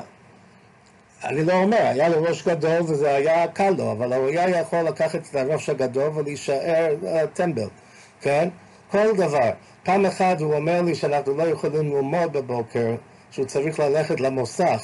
אני 1.24 1.44
לא 1.44 1.54
אומר, 1.54 1.78
היה 1.78 2.10
לו 2.10 2.24
ראש 2.24 2.48
גדול 2.48 2.82
וזה 2.82 3.16
היה 3.16 3.48
קל 3.48 3.70
לו, 3.78 3.92
אבל 3.92 4.14
הוא 4.14 4.28
היה 4.28 4.50
יכול 4.60 4.80
לקחת 4.80 5.20
את 5.30 5.36
הראש 5.36 5.70
הגדול 5.70 6.12
ולהישאר 6.16 6.96
uh, 7.04 7.08
טמבל, 7.34 7.68
כן? 8.22 8.50
כל 8.92 9.16
דבר. 9.18 9.52
פעם 9.84 10.06
אחת 10.06 10.42
הוא 10.42 10.54
אומר 10.54 10.82
לי 10.82 10.96
שאנחנו 10.96 11.38
לא 11.38 11.44
יכולים 11.44 11.96
ללמוד 11.96 12.34
בבוקר, 12.34 12.96
שהוא 13.32 13.46
צריך 13.46 13.80
ללכת 13.80 14.20
למוסך. 14.20 14.82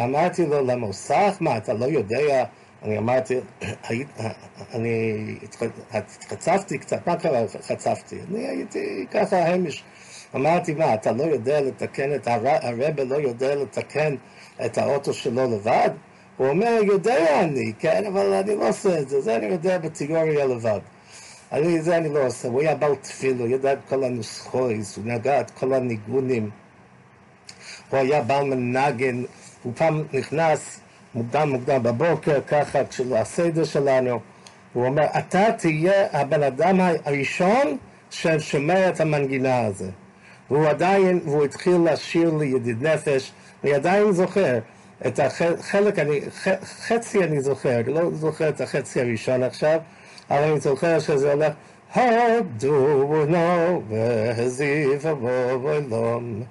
אמרתי 0.00 0.46
לו, 0.46 0.66
למוסך? 0.66 1.36
מה, 1.40 1.56
אתה 1.56 1.72
לא 1.72 1.84
יודע? 1.84 2.44
אני 2.82 2.98
אמרתי, 2.98 3.34
אני 4.74 5.34
התחצפתי 5.92 6.78
קצת, 6.78 7.06
מה 7.06 7.16
קרה 7.16 7.40
חצפתי? 7.62 8.16
אני 8.30 8.46
הייתי 8.46 9.06
ככה 9.10 9.46
המש. 9.46 9.84
אמרתי, 10.34 10.74
מה, 10.74 10.94
אתה 10.94 11.12
לא 11.12 11.22
יודע 11.22 11.60
לתקן 11.60 12.14
את 12.14 12.28
הרבה 12.28 13.04
לא 13.04 13.16
יודע 13.16 13.54
לתקן 13.54 14.14
את 14.64 14.78
האוטו 14.78 15.14
שלו 15.14 15.44
לבד? 15.44 15.90
הוא 16.36 16.48
אומר, 16.48 16.78
יודע 16.82 17.40
אני, 17.40 17.72
כן, 17.78 18.04
אבל 18.06 18.32
אני 18.32 18.54
לא 18.54 18.68
עושה 18.68 18.98
את 19.00 19.08
זה, 19.08 19.20
זה 19.20 19.36
אני 19.36 19.46
יודע 19.46 19.78
בתיאוריה 19.78 20.46
לבד. 20.46 20.80
אני, 21.52 21.82
זה 21.82 21.96
אני 21.96 22.08
לא 22.08 22.26
עושה, 22.26 22.48
הוא 22.48 22.60
היה 22.60 22.74
בעל 22.74 22.94
תפיל, 22.94 23.36
הוא 23.38 23.48
ידע 23.48 23.72
את 23.72 23.78
כל 23.88 24.04
הנוסחויות, 24.04 24.86
הוא 24.96 25.04
נגע 25.04 25.40
את 25.40 25.50
כל 25.50 25.72
הניגונים. 25.72 26.50
הוא 27.90 27.98
היה 27.98 28.22
בעל 28.22 28.44
מנגן, 28.44 29.22
הוא 29.62 29.72
פעם 29.76 30.02
נכנס 30.12 30.80
מוקדם 31.14 31.48
מוקדם 31.48 31.82
בבוקר, 31.82 32.40
ככה 32.46 32.78
הסדר 33.16 33.64
שלנו, 33.64 34.20
הוא 34.72 34.86
אומר, 34.86 35.04
אתה 35.18 35.52
תהיה 35.58 36.06
הבן 36.12 36.42
אדם 36.42 36.80
הראשון 37.04 37.76
ששומע 38.10 38.88
את 38.88 39.00
המנגינה 39.00 39.60
הזה. 39.60 39.90
והוא 40.50 40.66
עדיין, 40.66 41.20
והוא 41.24 41.44
התחיל 41.44 41.76
לשיר 41.92 42.34
לי 42.34 42.46
ידיד 42.46 42.86
נפש, 42.86 43.32
אני 43.64 43.74
עדיין 43.74 44.12
זוכר 44.12 44.58
את 45.06 45.20
החלק, 45.20 45.98
אני, 45.98 46.20
חצי 46.64 47.24
אני 47.24 47.40
זוכר, 47.40 47.80
לא 47.86 48.10
זוכר 48.12 48.48
את 48.48 48.60
החצי 48.60 49.00
הראשון 49.00 49.42
עכשיו, 49.42 49.80
allein 50.28 50.60
zu 50.60 50.74
khash 50.74 51.06
ze 51.18 51.30
ala 51.30 51.56
ha 51.90 52.40
du 52.58 53.26
no 53.26 53.82
ze 54.48 54.98
fa 54.98 55.14
bo 55.14 55.58
bo 55.58 55.80
lom 55.90 56.46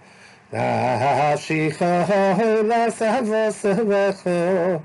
na 0.51 0.97
ha 0.97 1.35
shi 1.35 1.69
kha 1.69 2.05
la 2.63 2.89
sa 2.89 3.21
va 3.21 3.51
sa 3.51 3.73
va 3.73 4.13
kho 4.13 4.81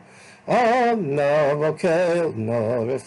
o 0.47 0.95
no 0.97 1.57
bo 1.61 1.73
ke 1.73 2.33
no 2.35 2.85
ve 2.87 2.99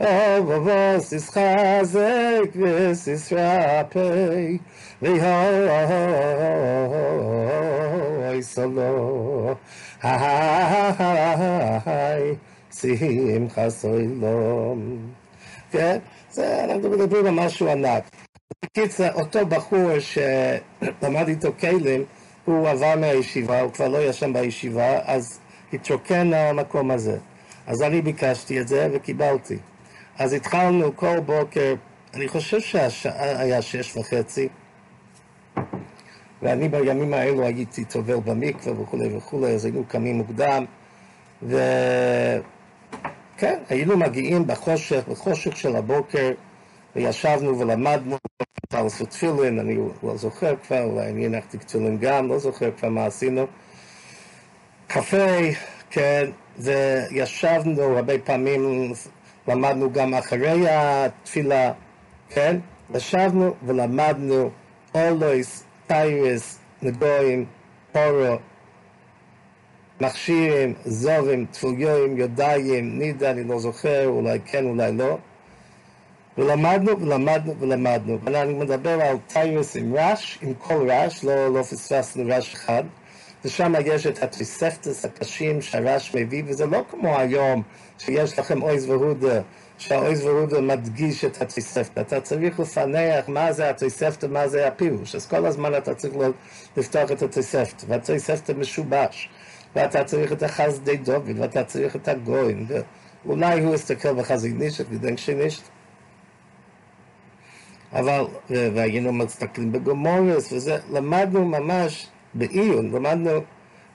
אוב 0.00 0.50
אבוס 0.50 1.14
תסחזק 1.14 2.50
וסיסרא 2.54 3.82
פה. 3.82 4.00
ויהוי 5.02 5.22
סולו. 8.42 9.54
היי 10.02 11.14
שמחה. 12.80 13.66
כן? 15.70 15.98
זה, 16.30 16.64
אנחנו 16.64 16.90
מדברים 16.90 17.26
על 17.26 17.34
משהו 17.34 17.68
ענק. 17.68 18.04
בקיצר, 18.64 19.14
אותו 19.14 19.46
בחור 19.46 19.90
שלמד 19.98 21.28
איתו 21.28 21.48
כלים, 21.60 22.04
הוא 22.44 22.68
עבר 22.68 22.96
מהישיבה, 22.96 23.60
הוא 23.60 23.72
כבר 23.72 23.88
לא 23.88 23.98
ישן 23.98 24.32
בישיבה, 24.32 24.98
אז 25.04 25.38
התרוקן 25.72 26.32
המקום 26.32 26.90
הזה. 26.90 27.18
אז 27.66 27.82
אני 27.82 28.02
ביקשתי 28.02 28.60
את 28.60 28.68
זה 28.68 28.88
וקיבלתי. 28.92 29.56
אז 30.18 30.32
התחלנו 30.32 30.96
כל 30.96 31.20
בוקר, 31.20 31.74
אני 32.14 32.28
חושב 32.28 32.60
שהשעה 32.60 33.40
היה 33.40 33.62
שש 33.62 33.96
וחצי, 33.96 34.48
ואני 36.42 36.68
בימים 36.68 37.14
האלו 37.14 37.44
הייתי 37.46 37.84
טובל 37.84 38.14
במקווה 38.14 38.80
וכולי 38.80 39.16
וכולי, 39.16 39.54
אז 39.54 39.64
היינו 39.64 39.84
קמים 39.88 40.16
מוקדם, 40.16 40.64
וכן, 41.42 42.38
היינו 43.68 43.96
מגיעים 43.96 44.46
בחושך, 44.46 45.08
בחושך 45.08 45.56
של 45.56 45.76
הבוקר, 45.76 46.32
וישבנו 46.96 47.58
ולמדנו 47.58 48.16
על 48.72 48.86
תפילין, 49.10 49.58
אני 49.58 49.76
לא 50.02 50.16
זוכר 50.16 50.54
כבר, 50.66 50.82
אולי 50.82 51.10
אני 51.10 51.26
הנחתי 51.26 51.58
תפילין 51.58 51.98
גם, 52.00 52.28
לא 52.28 52.38
זוכר 52.38 52.70
כבר 52.70 52.88
מה 52.88 53.06
עשינו. 53.06 53.46
קפה, 54.86 55.26
כן, 55.90 56.30
וישבנו 56.58 57.82
הרבה 57.82 58.18
פעמים, 58.18 58.92
למדנו 59.48 59.92
גם 59.92 60.14
אחרי 60.14 60.64
התפילה, 60.70 61.72
כן? 62.28 62.56
ישבנו 62.94 63.54
ולמדנו 63.66 64.50
אולויס, 64.94 65.64
טיירס, 65.86 66.58
נגויים, 66.82 67.44
פורו, 67.92 68.36
מכשירים, 70.00 70.74
זורים, 70.84 71.46
תפוליואים, 71.50 72.16
יודעים, 72.16 72.98
נידה, 72.98 73.30
אני 73.30 73.44
לא 73.44 73.58
זוכר, 73.58 74.06
אולי 74.06 74.38
כן, 74.46 74.66
אולי 74.66 74.92
לא. 74.92 75.18
ולמדנו 76.38 77.00
ולמדנו 77.00 77.54
ולמדנו. 77.58 78.18
ואני 78.24 78.54
מדבר 78.54 79.00
על 79.02 79.16
טיירוס 79.26 79.76
עם 79.76 79.94
רש, 79.96 80.38
עם 80.42 80.52
כל 80.58 80.90
רש, 80.90 81.24
לא, 81.24 81.54
לא 81.54 81.62
פספסנו 81.62 82.24
רש 82.26 82.54
אחד. 82.54 82.84
ושם 83.46 83.72
יש 83.84 84.06
את 84.06 84.22
התוספתס 84.22 85.04
הקשים 85.04 85.62
שהרש 85.62 86.14
מביא, 86.14 86.42
וזה 86.46 86.66
לא 86.66 86.84
כמו 86.90 87.18
היום 87.18 87.62
שיש 87.98 88.38
לכם 88.38 88.62
אויז 88.62 88.90
והודה, 88.90 89.40
שהאויז 89.78 90.24
והודה 90.24 90.60
מדגיש 90.60 91.24
את 91.24 91.42
התוספתא. 91.42 92.00
אתה 92.00 92.20
צריך 92.20 92.60
לפענח 92.60 93.28
מה 93.28 93.52
זה 93.52 93.70
התוספתא, 93.70 94.26
מה 94.26 94.48
זה 94.48 94.68
הפירוש. 94.68 95.14
אז 95.14 95.26
כל 95.26 95.46
הזמן 95.46 95.74
אתה 95.74 95.94
צריך 95.94 96.14
לפתוח 96.76 97.10
את 97.10 97.22
התוספתא, 97.22 97.84
והתוספתא 97.88 98.52
משובש. 98.52 99.28
ואתה 99.76 100.04
צריך 100.04 100.32
את 100.32 100.42
החסדי 100.42 100.96
דוד, 100.96 101.30
ואתה 101.36 101.64
צריך 101.64 101.96
את 101.96 102.08
הגויים, 102.08 102.66
ואולי 103.24 103.60
הוא 103.60 103.74
יסתכל 103.74 104.14
בחזי 104.14 104.52
נישת, 104.52 104.84
ודנק 104.90 105.18
נישת. 105.28 105.62
אבל, 107.92 108.24
והיינו 108.50 109.12
מסתכלים 109.12 109.72
בגומורס, 109.72 110.52
וזה, 110.52 110.78
למדנו 110.90 111.44
ממש 111.44 112.08
בעיון, 112.38 112.90
למדנו 112.92 113.30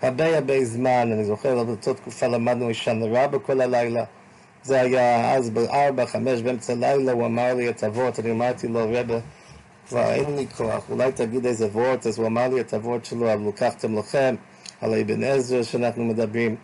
הרבה 0.01 0.37
הרבה 0.37 0.65
זמן, 0.65 1.09
אני 1.13 1.23
זוכר, 1.23 1.59
עד 1.59 1.69
אותה 1.69 1.93
תקופה 1.93 2.27
למדנו 2.27 2.69
אישן 2.69 3.01
רבה 3.03 3.39
כל 3.39 3.61
הלילה, 3.61 4.03
זה 4.63 4.81
היה 4.81 5.35
אז 5.35 5.49
בארבע, 5.49 6.05
חמש, 6.05 6.41
באמצע 6.41 6.75
לילה, 6.75 7.11
הוא 7.11 7.25
אמר 7.25 7.53
לי 7.53 7.69
את 7.69 7.83
הוורט, 7.83 8.19
אני 8.19 8.31
אמרתי 8.31 8.67
לו, 8.67 8.79
רבה, 8.91 9.19
כבר 9.89 10.11
אין 10.11 10.35
לי 10.35 10.47
כוח, 10.57 10.89
אולי 10.89 11.11
תגיד 11.11 11.45
איזה 11.45 11.67
וורט, 11.67 12.07
אז 12.07 12.17
הוא 12.17 12.27
אמר 12.27 12.47
לי 12.47 12.61
את 12.61 12.73
הוורט 12.73 13.05
שלו, 13.05 13.33
אבל 13.33 13.47
לקחתם 13.47 13.97
לכם, 13.97 14.35
על 14.81 14.93
אבן 14.93 15.23
עזר 15.23 15.63
שאנחנו 15.63 16.03
מדברים. 16.03 16.55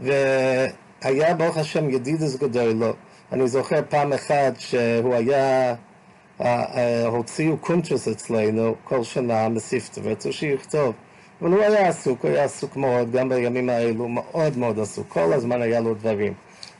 והיה 0.00 1.34
ברוך 1.36 1.56
השם 1.56 1.90
ידידס 1.90 2.36
גדול 2.36 2.72
לו. 2.72 2.92
אני 3.32 3.48
זוכר 3.48 3.80
פעם 3.88 4.12
אחת 4.12 4.52
שהוא 4.58 5.14
היה, 5.14 5.74
הוציאו 7.06 7.56
קונטרס 7.56 8.08
אצלנו 8.08 8.74
כל 8.84 9.04
שנה 9.04 9.48
מסיפטו, 9.48 10.00
ורצו 10.04 10.32
שיכתוב. 10.32 10.94
אבל 11.42 11.50
הוא 11.50 11.62
היה 11.62 11.88
עסוק, 11.88 12.22
הוא 12.22 12.30
היה 12.30 12.44
עסוק 12.44 12.76
מאוד, 12.76 13.10
גם 13.10 13.28
בימים 13.28 13.68
האלו, 13.68 14.08
מאוד 14.08 14.58
מאוד 14.58 14.78
עסוק, 14.78 15.08
כל 15.08 15.32
הזמן 15.32 15.62
היה 15.62 15.80
לו 15.80 15.94
דברים. 15.94 16.34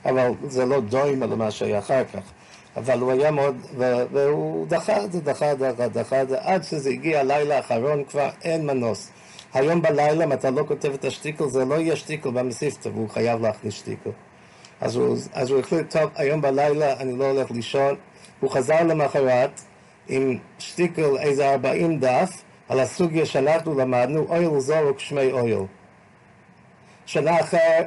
אבל 0.04 0.30
זה 0.48 0.66
לא 0.66 0.80
דוימה 0.80 1.26
למה 1.26 1.50
שהיה 1.50 1.78
אחר 1.78 2.02
כך. 2.12 2.20
אבל 2.76 3.00
הוא 3.00 3.12
היה 3.12 3.30
מאוד, 3.30 3.56
והוא 4.12 4.66
דחה 4.66 5.04
את 5.04 5.12
זה, 5.12 5.20
דחה, 5.20 5.54
דחה, 5.54 5.88
דחה 5.88 6.22
את 6.22 6.28
זה, 6.28 6.36
עד 6.40 6.64
שזה 6.64 6.90
הגיע 6.90 7.20
הלילה 7.20 7.56
האחרון 7.56 8.04
כבר 8.04 8.28
אין 8.42 8.66
מנוס. 8.66 9.10
היום 9.54 9.82
בלילה, 9.82 10.24
אם 10.24 10.32
אתה 10.32 10.50
לא 10.50 10.64
כותב 10.68 10.92
את 10.92 11.04
השטיקל, 11.04 11.48
זה 11.48 11.64
לא 11.64 11.74
יהיה 11.74 11.96
שטיקל 11.96 12.30
במסיפתא, 12.30 12.88
והוא 12.88 13.08
חייב 13.08 13.40
להכניס 13.40 13.74
שטיקל. 13.74 14.10
אז 14.80 14.96
הוא, 14.96 15.16
אז 15.32 15.50
הוא 15.50 15.60
החליט, 15.60 15.90
טוב, 15.90 16.10
היום 16.14 16.40
בלילה 16.40 16.92
אני 17.00 17.18
לא 17.18 17.30
הולך 17.30 17.50
לישון. 17.50 17.94
הוא 18.40 18.50
חזר 18.50 18.82
למחרת 18.82 19.60
עם 20.08 20.38
שטיקל 20.58 21.16
איזה 21.18 21.50
40 21.50 21.98
דף 21.98 22.42
על 22.68 22.80
הסוגיה 22.80 23.26
שאנחנו 23.26 23.78
למדנו, 23.78 24.26
אויל 24.28 24.60
זורק 24.60 24.98
שמי 24.98 25.32
אויל. 25.32 25.62
שנה 27.06 27.40
אחרת, 27.40 27.86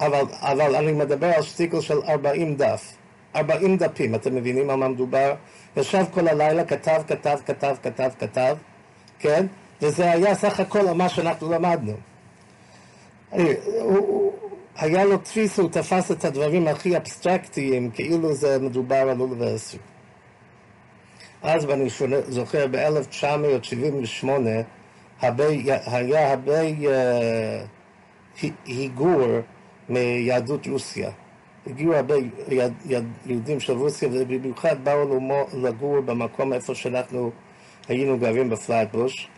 אבל, 0.00 0.24
אבל 0.40 0.74
אני 0.76 0.92
מדבר 0.92 1.26
על 1.26 1.42
שטיקל 1.42 1.80
של 1.80 1.98
40 2.08 2.56
דף. 2.56 2.92
40 3.36 3.76
דפים, 3.76 4.14
אתם 4.14 4.34
מבינים 4.34 4.70
על 4.70 4.76
מה 4.76 4.88
מדובר? 4.88 5.34
ישב 5.76 6.04
כל 6.10 6.28
הלילה, 6.28 6.64
כתב, 6.64 7.02
כתב, 7.06 7.38
כתב, 7.46 7.76
כתב, 7.82 8.10
כתב, 8.18 8.56
כן? 9.18 9.46
וזה 9.82 10.10
היה 10.10 10.34
סך 10.34 10.60
הכל 10.60 10.92
מה 10.92 11.08
שאנחנו 11.08 11.50
למדנו. 11.52 11.92
היה 14.76 15.04
לו 15.04 15.18
תפיס, 15.18 15.58
הוא 15.58 15.70
תפס 15.70 16.10
את 16.10 16.24
הדברים 16.24 16.68
הכי 16.68 16.96
אבסטרקטיים, 16.96 17.90
כאילו 17.90 18.34
זה 18.34 18.58
מדובר 18.58 18.96
על 18.96 19.20
אוניברסיטה. 19.20 19.91
אז 21.42 21.64
ואני 21.64 21.88
זוכר 22.28 22.66
ב-1978 22.70 24.26
היה 25.22 26.30
הרבה 26.30 26.60
uh, 26.62 28.46
היגור 28.66 29.26
מיהדות 29.88 30.66
רוסיה. 30.66 31.10
הגיעו 31.66 31.94
הרבה 31.94 32.14
יהודים 33.26 33.60
של 33.60 33.72
רוסיה 33.72 34.08
ובמיוחד 34.12 34.84
באו 34.84 35.18
לגור 35.52 36.00
במקום 36.00 36.52
איפה 36.52 36.74
שאנחנו 36.74 37.30
היינו 37.88 38.18
גרים 38.18 38.50
בפלאטבוש 38.50 39.28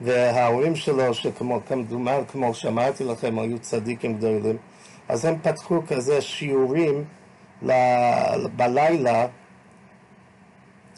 וההורים 0.00 0.76
שלו, 0.76 1.14
שכמו 1.14 1.60
כמדומן, 1.68 2.20
כמו 2.28 2.54
שאמרתי 2.54 3.04
לכם, 3.04 3.38
היו 3.38 3.58
צדיקים 3.58 4.16
גדולים, 4.16 4.56
אז 5.08 5.24
הם 5.24 5.34
פתחו 5.42 5.80
כזה 5.88 6.20
שיעורים 6.20 7.04
ל... 7.62 7.72
בלילה 8.56 9.26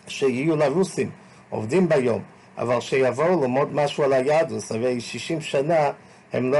שיהיו 0.08 0.56
לרוסים, 0.56 1.10
עובדים 1.50 1.88
ביום, 1.88 2.22
אבל 2.58 2.80
שיבואו 2.80 3.40
ללמוד 3.40 3.74
משהו 3.74 4.04
על 4.04 4.12
היהדוס, 4.12 4.72
הרי 4.72 5.00
60 5.00 5.40
שנה 5.40 5.90
הם 6.32 6.52
לא 6.52 6.58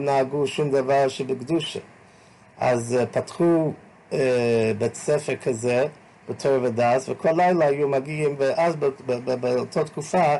נהגו 0.00 0.46
שום 0.46 0.70
דבר 0.70 1.08
שבקדושה. 1.08 1.80
אז 2.58 2.98
uh, 3.02 3.06
פתחו 3.06 3.72
uh, 4.10 4.14
בית 4.78 4.94
ספר 4.94 5.36
כזה 5.36 5.86
בתור 6.28 6.58
ודס, 6.62 7.08
וכל 7.08 7.30
לילה 7.36 7.66
היו 7.66 7.88
מגיעים, 7.88 8.34
ואז 8.38 8.76
באותה 9.40 9.84
תקופה 9.84 10.36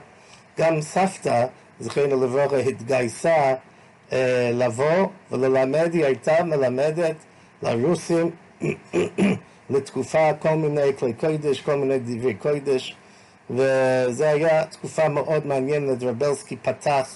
גם 0.59 0.81
סבתא, 0.81 1.47
זכרנו 1.81 2.25
לברכה, 2.25 2.57
התגייסה 2.57 3.55
uh, 4.11 4.15
לבוא 4.53 5.07
וללמד, 5.31 5.91
היא 5.93 6.05
הייתה 6.05 6.45
מלמדת 6.45 7.17
לרוסים 7.63 8.31
לתקופה 9.71 10.35
כל 10.35 10.55
מיני 10.55 10.97
כלי 10.99 11.13
קודש, 11.13 11.61
כל 11.61 11.75
מיני 11.75 11.99
דברי 11.99 12.35
קודש, 12.35 12.97
וזו 13.51 14.25
הייתה 14.25 14.65
תקופה 14.71 15.09
מאוד 15.09 15.47
מעניינת, 15.47 16.03
רבלסקי 16.03 16.57
פתח 16.57 17.09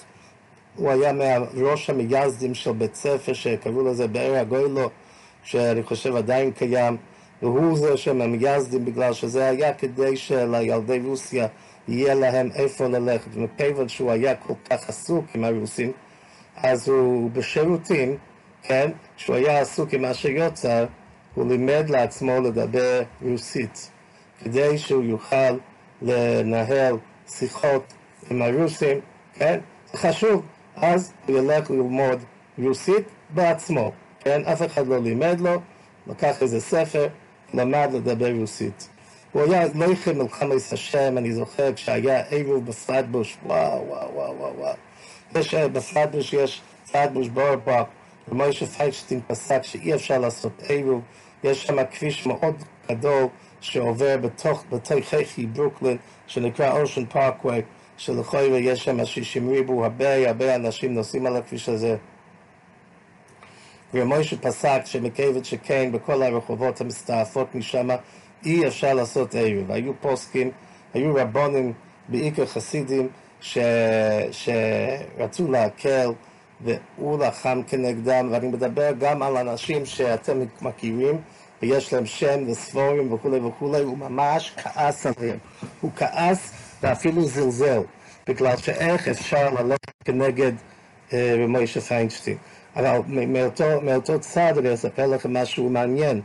הוא 0.77 0.91
היה 0.91 1.13
מהראש 1.13 1.91
המייסדים 1.91 2.55
של 2.55 2.73
בית 2.73 2.95
ספר 2.95 3.33
שקראו 3.33 3.85
לזה 3.85 4.09
באר 4.09 4.35
הגוילו, 4.37 4.91
שאני 5.43 5.83
חושב 5.83 6.17
עדיין 6.17 6.51
קיים, 6.51 6.97
והוא 7.43 7.79
זה 7.79 7.97
שהם 7.97 8.21
המייסדים 8.21 8.85
בגלל 8.85 9.13
שזה 9.13 9.49
היה 9.49 9.75
כדי 9.75 10.17
שלילדי 10.17 11.01
רוסיה 11.05 11.47
יהיה 11.89 12.15
להם 12.15 12.49
איפה 12.55 12.87
ללכת. 12.87 13.29
ומפייבוד 13.35 13.89
שהוא 13.89 14.11
היה 14.11 14.35
כל 14.35 14.55
כך 14.71 14.89
עסוק 14.89 15.25
עם 15.35 15.45
הרוסים, 15.45 15.93
אז 16.57 16.89
הוא 16.89 17.31
בשירותים, 17.31 18.17
כן, 18.63 18.91
שהוא 19.17 19.37
היה 19.37 19.61
עסוק 19.61 19.95
עם 19.95 20.05
אשר 20.05 20.29
יוצר, 20.29 20.85
הוא 21.35 21.49
לימד 21.49 21.91
לעצמו 21.91 22.41
לדבר 22.41 23.03
רוסית, 23.23 23.91
כדי 24.45 24.79
שהוא 24.79 25.05
יוכל 25.05 25.57
לנהל 26.03 26.97
שיחות 27.29 27.93
עם 28.31 28.43
הרוסים, 28.43 29.01
כן? 29.35 29.61
זה 29.93 29.99
חשוב. 29.99 30.47
אז 30.77 31.13
הוא 31.27 31.39
ילך 31.39 31.71
ללמוד 31.71 32.19
רוסית 32.59 33.05
בעצמו, 33.31 33.93
כן? 34.21 34.45
אף 34.45 34.63
אחד 34.63 34.87
לא 34.87 34.99
לימד 34.99 35.41
לו, 35.41 35.61
לקח 36.07 36.43
איזה 36.43 36.61
ספר, 36.61 37.09
למד 37.55 37.89
לדבר 37.93 38.33
רוסית. 38.41 38.89
הוא 39.33 39.43
היה 39.43 39.65
לוחם 39.65 39.87
מלחמת 40.15 40.73
השם, 40.73 41.19
אני 41.19 41.33
זוכר, 41.33 41.73
כשהיה 41.75 42.23
עירוב 42.29 42.67
בפלטבוש, 42.67 43.39
וואו, 43.47 43.87
וואו, 43.89 44.15
וואו, 44.15 44.37
וואו, 44.39 44.53
וואו. 44.59 44.75
יש 45.35 45.55
אה, 45.55 45.69
בפלטבוש, 45.69 46.33
יש 46.33 46.63
פלטבוש 46.93 47.29
בורו 47.29 47.54
פארק, 47.54 47.87
ומוישה 48.29 48.67
פיינשטיין 48.67 49.21
פסק 49.27 49.63
שאי 49.63 49.95
אפשר 49.95 50.19
לעשות 50.19 50.53
עירוב, 50.69 51.03
יש 51.45 51.67
שם 51.67 51.77
כביש 51.91 52.27
מאוד 52.27 52.55
גדול 52.89 53.27
שעובר 53.61 54.17
בתוך, 54.17 54.65
בתוכי 54.71 55.47
ברוקלין, 55.47 55.97
שנקרא 56.27 56.81
אושן 56.81 57.07
פארקווי, 57.07 57.63
שלכאורה 57.97 58.59
יש 58.59 58.85
שם 58.85 59.05
שישים 59.05 59.51
ריבו, 59.51 59.85
הרבה 59.85 60.29
הרבה 60.29 60.55
אנשים 60.55 60.95
נוסעים 60.95 61.27
על 61.27 61.37
הכביש 61.37 61.69
הזה. 61.69 61.97
ומוישה 63.95 64.37
פסק 64.37 64.81
שמכיוון 64.85 65.45
שכן 65.45 65.93
בכל 65.93 66.23
הרחובות 66.23 66.81
המסתעפות 66.81 67.55
משם 67.55 67.89
אי 68.45 68.67
אפשר 68.67 68.95
לעשות 68.95 69.35
ערב. 69.35 69.71
היו 69.71 69.93
פוסקים, 70.01 70.51
היו 70.95 71.15
רבונים, 71.15 71.73
בעיקר 72.09 72.47
חסידים, 72.47 73.09
ש... 73.41 73.59
שרצו 74.31 75.51
להקל 75.51 76.11
והוא 76.65 77.25
לחם 77.25 77.61
כנגדם, 77.67 78.29
ואני 78.33 78.49
מדבר 78.49 78.93
גם 78.99 79.23
על 79.23 79.37
אנשים 79.37 79.87
שאתם 79.87 80.39
מכירים 80.63 81.19
ויש 81.63 81.93
להם 81.93 82.07
שם 82.07 82.51
וספורים 82.51 83.13
וכולי 83.13 83.39
וכולי, 83.39 83.81
הוא 83.81 83.99
ממש 83.99 84.53
כעס 84.57 85.07
עליהם. 85.07 85.39
הוא 85.81 85.91
כעס 85.97 86.53
ואפילו 86.83 87.25
זלזל, 87.25 87.83
בגלל 88.29 88.57
שאיך 88.57 89.09
אפשר 89.09 89.51
ללכת 89.51 90.03
כנגד 90.05 90.53
אה, 91.13 91.45
מוישה 91.49 91.81
פיינשטיין. 91.81 92.37
אבל 92.77 93.01
מאותו, 93.07 93.81
מאותו 93.83 94.21
צד 94.21 94.59
אני 94.59 94.75
אספר 94.75 95.07
לכם 95.07 95.37
משהו 95.37 95.71
מעניין, 95.71 96.21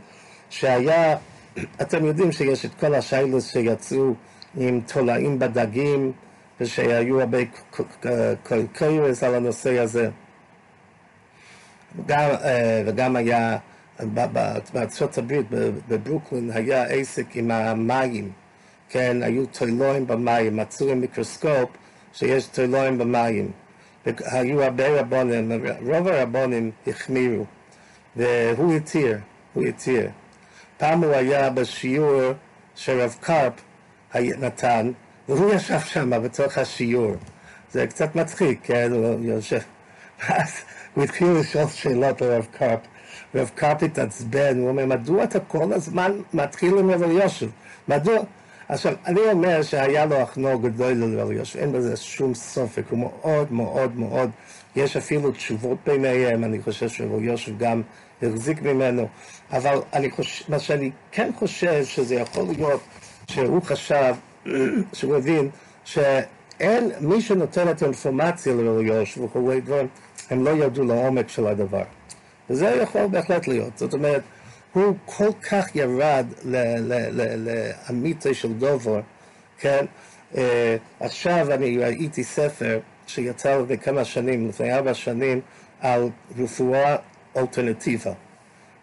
שהיה, 0.50 1.16
אתם 1.82 2.04
יודעים 2.04 2.32
שיש 2.32 2.64
את 2.64 2.74
כל 2.80 2.94
השיילוס 2.94 3.52
שיצאו 3.52 4.14
עם 4.56 4.80
תולעים 4.92 5.38
בדגים, 5.38 6.12
ושהיו 6.60 7.20
הרבה 7.20 7.38
קרירס 8.72 9.22
על 9.22 9.34
הנושא 9.34 9.78
הזה. 9.78 10.10
גם, 12.06 12.30
אה, 12.30 12.82
וגם 12.86 13.16
היה, 13.16 13.58
בארצות 14.72 15.18
הברית, 15.18 15.46
בברוקלין, 15.88 16.50
היה 16.54 16.82
עסק 16.84 17.26
עם 17.34 17.50
המים. 17.50 18.30
כן, 18.88 19.22
היו 19.22 19.46
טוילואים 19.46 20.06
במים, 20.06 20.56
מצאו 20.56 20.90
עם 20.90 21.00
מיקרוסקופ 21.00 21.70
שיש 22.12 22.46
טוילואים 22.46 22.98
במים. 22.98 23.50
היו 24.24 24.62
הרבה 24.62 25.00
רבונים, 25.00 25.52
רוב 25.80 26.08
הרבונים 26.08 26.70
החמירו, 26.86 27.44
והוא 28.16 28.74
התיר, 28.74 29.18
הוא 29.52 29.64
התיר. 29.64 30.10
פעם 30.78 31.04
הוא 31.04 31.12
היה 31.12 31.50
בשיעור 31.50 32.32
שרב 32.74 33.16
קרפ 33.20 33.52
נתן, 34.14 34.90
והוא 35.28 35.54
ישב 35.54 35.80
שם 35.80 36.22
בתוך 36.22 36.58
השיעור. 36.58 37.14
זה 37.70 37.86
קצת 37.86 38.16
מצחיק, 38.16 38.60
כן, 38.62 38.92
הוא 38.92 39.24
יושב. 39.24 39.60
הוא 40.96 41.04
התחיל 41.04 41.28
לשאול 41.28 41.66
שאלות 41.66 42.20
לרב 42.20 42.46
קרפ. 42.58 42.78
רב 43.34 43.50
קרפ 43.54 43.82
התעצבן, 43.82 44.58
הוא 44.58 44.68
אומר, 44.68 44.86
מדוע 44.86 45.24
אתה 45.24 45.40
כל 45.40 45.72
הזמן 45.72 46.12
מתחיל 46.34 46.78
עם 46.78 46.90
רב 46.90 47.02
יושב? 47.10 47.48
מדוע? 47.88 48.16
עכשיו, 48.68 48.94
אני 49.06 49.20
אומר 49.32 49.62
שהיה 49.62 50.06
לו 50.06 50.16
החנור 50.16 50.62
גדול 50.62 50.92
לרב 50.92 51.32
יהושע, 51.32 51.58
אין 51.58 51.72
בזה 51.72 51.96
שום 51.96 52.34
סופק, 52.34 52.82
הוא 52.90 52.98
מאוד 52.98 53.52
מאוד 53.52 53.96
מאוד, 53.96 54.30
יש 54.76 54.96
אפילו 54.96 55.30
תשובות 55.32 55.78
ביניהם, 55.86 56.44
אני 56.44 56.62
חושב 56.62 56.88
שרב 56.88 57.22
יהושע 57.22 57.52
גם 57.58 57.82
החזיק 58.22 58.62
ממנו, 58.62 59.08
אבל 59.52 59.78
אני 59.92 60.10
חושב, 60.10 60.44
מה 60.48 60.58
שאני 60.58 60.90
כן 61.12 61.30
חושב 61.38 61.84
שזה 61.84 62.14
יכול 62.14 62.44
להיות 62.56 62.80
שהוא 63.30 63.62
חשב, 63.62 64.14
שהוא 64.92 65.16
הבין 65.16 65.48
שאין, 65.84 66.90
מי 67.00 67.20
שנותן 67.20 67.68
את 67.68 67.82
האינפורמציה 67.82 68.54
לרב 68.54 68.80
יהושע 68.80 69.22
וכולי 69.22 69.60
דברים, 69.60 69.86
הם 70.30 70.44
לא 70.44 70.50
ירדו 70.50 70.84
לעומק 70.84 71.28
של 71.28 71.46
הדבר. 71.46 71.82
וזה 72.50 72.66
יכול 72.66 73.06
בהחלט 73.06 73.48
להיות, 73.48 73.78
זאת 73.78 73.94
אומרת, 73.94 74.22
הוא 74.72 74.96
כל 75.04 75.30
כך 75.50 75.76
ירד 75.76 76.26
לאמיתי 77.88 78.34
של 78.34 78.52
דובר, 78.52 79.00
כן? 79.58 79.84
Uh, 80.32 80.38
עכשיו 81.00 81.52
אני 81.52 81.78
ראיתי 81.78 82.24
ספר 82.24 82.78
שיצא 83.06 83.58
לפני 83.58 83.78
כמה 83.78 84.04
שנים, 84.04 84.48
לפני 84.48 84.74
ארבע 84.74 84.94
שנים, 84.94 85.40
על 85.80 86.08
רפואה 86.38 86.96
אלטרנטיבה. 87.36 88.12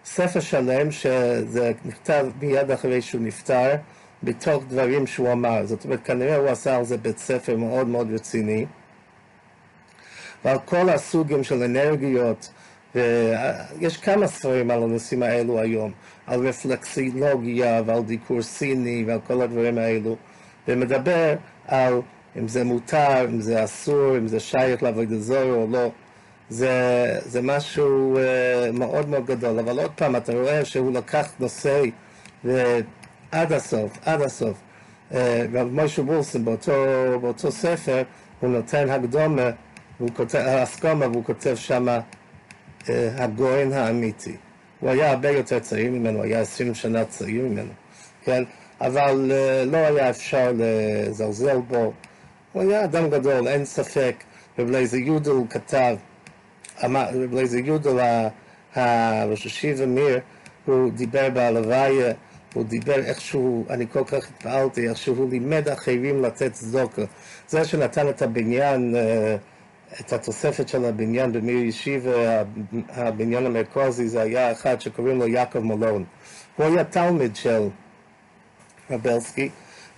ספר 0.06 0.40
שלם 0.40 0.92
שזה 0.92 1.72
נכתב 1.86 2.28
מיד 2.42 2.72
אחרי 2.72 3.02
שהוא 3.02 3.22
נפטר, 3.22 3.76
בתוך 4.24 4.64
דברים 4.68 5.08
שהוא 5.08 5.32
אמר. 5.32 5.66
זאת 5.66 5.86
אומרת, 5.86 6.00
כנראה 6.04 6.36
הוא 6.36 6.50
עשה 6.50 6.76
על 6.76 6.84
זה 6.84 6.98
בית 6.98 7.18
ספר 7.18 7.58
מאוד 7.58 7.88
מאוד 7.88 8.12
רציני. 8.14 8.66
ועל 10.46 10.58
כל 10.66 10.90
הסוגים 10.90 11.44
של 11.44 11.64
אנרגיות, 11.64 12.50
ויש 12.96 13.98
כמה 13.98 14.28
ספרים 14.28 14.72
על 14.72 14.84
הנושאים 14.84 15.24
האלו 15.24 15.60
היום, 15.60 15.92
על 16.28 16.48
רפלקסילוגיה 16.48 17.82
ועל 17.86 18.04
דיקור 18.04 18.42
סיני 18.42 19.04
ועל 19.08 19.20
כל 19.28 19.42
הדברים 19.42 19.78
האלו, 19.78 20.16
ומדבר 20.68 21.36
על 21.68 22.02
אם 22.40 22.48
זה 22.48 22.64
מותר, 22.64 23.26
אם 23.26 23.42
זה 23.42 23.64
אסור, 23.64 24.18
אם 24.18 24.28
זה 24.28 24.40
שייך 24.40 24.84
לעבוד 24.84 25.14
זוהר 25.20 25.54
או 25.54 25.68
לא. 25.72 25.92
זה, 26.50 27.20
זה 27.26 27.42
משהו 27.42 28.18
uh, 28.18 28.72
מאוד 28.72 29.10
מאוד 29.10 29.26
גדול, 29.26 29.60
אבל 29.60 29.80
עוד 29.80 29.92
פעם, 29.92 30.16
אתה 30.16 30.34
רואה 30.34 30.66
שהוא 30.66 30.94
לקח 30.94 31.32
נושא 31.40 31.82
ועד 32.44 33.54
הסוף, 33.54 33.98
עד 34.06 34.22
הסוף. 34.22 34.58
Uh, 35.12 35.16
רב 35.54 35.68
משה 35.72 36.02
וולסון 36.02 36.46
באותו, 36.46 36.74
באותו 37.22 37.52
ספר, 37.52 38.04
הוא 38.40 38.50
נותן 38.50 38.90
הקדומה, 38.90 39.50
והוא 40.00 40.10
כותב, 40.16 40.40
הסכומה, 40.40 41.08
והוא 41.08 41.24
כותב 41.24 41.56
אה, 42.90 43.24
הגויין 43.24 43.74
האמיתי. 43.74 44.36
הוא 44.80 44.90
היה 44.90 45.12
הרבה 45.12 45.30
יותר 45.30 45.60
צעיר 45.60 45.92
ממנו, 45.92 46.24
היה 46.24 46.42
עשרים 46.42 46.76
שנה 46.76 47.06
צעיר 47.06 47.42
ממנו, 47.42 47.72
כן? 48.24 48.44
אבל 48.82 49.32
uh, 49.32 49.72
לא 49.72 49.78
היה 49.78 50.10
אפשר 50.10 50.52
לזלזל 50.58 51.58
בו. 51.58 51.94
הוא 52.54 52.62
היה 52.62 52.84
אדם 52.84 53.10
גדול, 53.10 53.48
אין 53.48 53.66
ספק. 53.66 54.16
רב 54.60 54.68
אליעזר 54.68 54.98
יודל 54.98 55.32
כתב, 55.50 55.96
רב 56.84 57.34
אליעזר 57.34 57.58
יודל, 57.58 58.00
ראש 59.28 59.46
השיבה 59.46 59.86
מיר, 59.86 60.20
הוא 60.66 60.92
דיבר 60.92 61.30
בהלוויה, 61.30 62.14
הוא 62.54 62.64
דיבר 62.64 63.00
איכשהו, 63.00 63.66
אני 63.70 63.86
כל 63.92 64.04
כך 64.04 64.30
התפעלתי, 64.30 64.90
איך 64.90 64.98
שהוא 64.98 65.30
לימד 65.30 65.70
אחרים 65.70 66.24
לתת 66.24 66.54
צדוקה. 66.54 67.02
זה 67.48 67.66
שנתן 67.66 68.10
את 68.10 68.22
הבניין 68.22 68.96
uh, 68.96 69.53
את 70.00 70.14
התוספת 70.14 70.68
של 70.68 70.86
הבניין 70.86 71.32
במיר 71.32 71.58
ישיבה, 71.58 72.44
הבניין 72.90 73.46
המרכזי, 73.46 74.08
זה 74.08 74.22
היה 74.22 74.52
אחד 74.52 74.82
שקוראים 74.82 75.20
לו 75.20 75.28
יעקב 75.28 75.60
מלון. 75.60 76.04
הוא 76.56 76.66
היה 76.66 76.84
תלמיד 76.84 77.36
של 77.36 77.68
רבלסקי, 78.92 79.50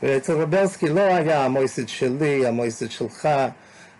ואצל 0.03 0.33
רבלסקי 0.33 0.89
לא 0.89 1.01
היה 1.01 1.45
המויסד 1.45 1.87
שלי, 1.87 2.47
המויסד 2.47 2.91
שלך. 2.91 3.29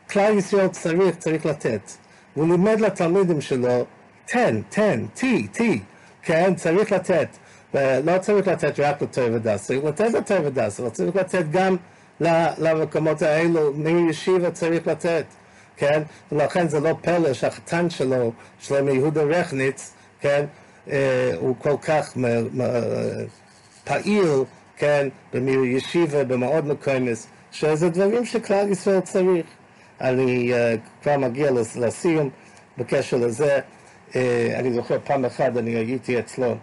כלל 0.10 0.38
ישראל 0.38 0.67
צריך, 0.67 1.15
צריך 1.15 1.45
לתת. 1.45 1.91
והוא 2.36 2.47
לימד 2.51 2.79
לתלמידים 2.79 3.41
שלו, 3.41 3.86
תן, 4.25 4.62
תן, 4.69 5.05
טי, 5.13 5.47
טי, 5.47 5.81
כן, 6.23 6.55
צריך 6.55 6.91
לתת. 6.91 7.27
ולא 7.73 8.17
צריך 8.17 8.47
לתת 8.47 8.79
רק 8.79 9.01
לתור 9.01 9.23
ודס, 9.34 9.65
צריך 9.65 9.84
לתת 9.84 10.13
לתור 10.13 10.38
ודס, 10.45 10.79
אבל 10.79 10.89
צריך 10.89 11.15
לתת 11.15 11.43
גם 11.51 11.75
למקומות 12.58 13.21
האלו, 13.21 13.73
מיר 13.73 14.10
ישיבה 14.10 14.51
צריך 14.51 14.88
לתת. 14.88 15.25
כן? 15.78 16.02
ולכן 16.32 16.68
זה 16.68 16.80
לא 16.80 16.96
פלא 17.02 17.34
שהחתן 17.34 17.90
שלו, 17.90 18.32
שלמה 18.60 18.92
יהודה 18.92 19.22
רכניץ, 19.22 19.94
כן? 20.22 20.46
אה, 20.92 21.32
הוא 21.36 21.56
כל 21.60 21.76
כך 21.82 22.18
פעיל, 23.84 24.44
כן? 24.78 25.08
במיר 25.34 25.64
ישיבה, 25.64 26.24
במאוד 26.24 26.68
מקומס, 26.68 27.28
שזה 27.52 27.90
דברים 27.90 28.26
שכלל 28.26 28.72
ישראל 28.72 29.00
צריך. 29.00 29.46
אני 30.02 30.54
uh, 30.54 30.80
כבר 31.04 31.18
מגיע 31.18 31.52
לסיום 31.76 32.30
בקשר 32.78 33.18
לזה. 33.18 33.60
Uh, 34.12 34.16
אני 34.56 34.74
זוכר 34.74 34.98
פעם 35.04 35.26
אחת 35.26 35.58
אני 35.58 35.72
הייתי 35.72 36.20
אצלו, 36.20 36.56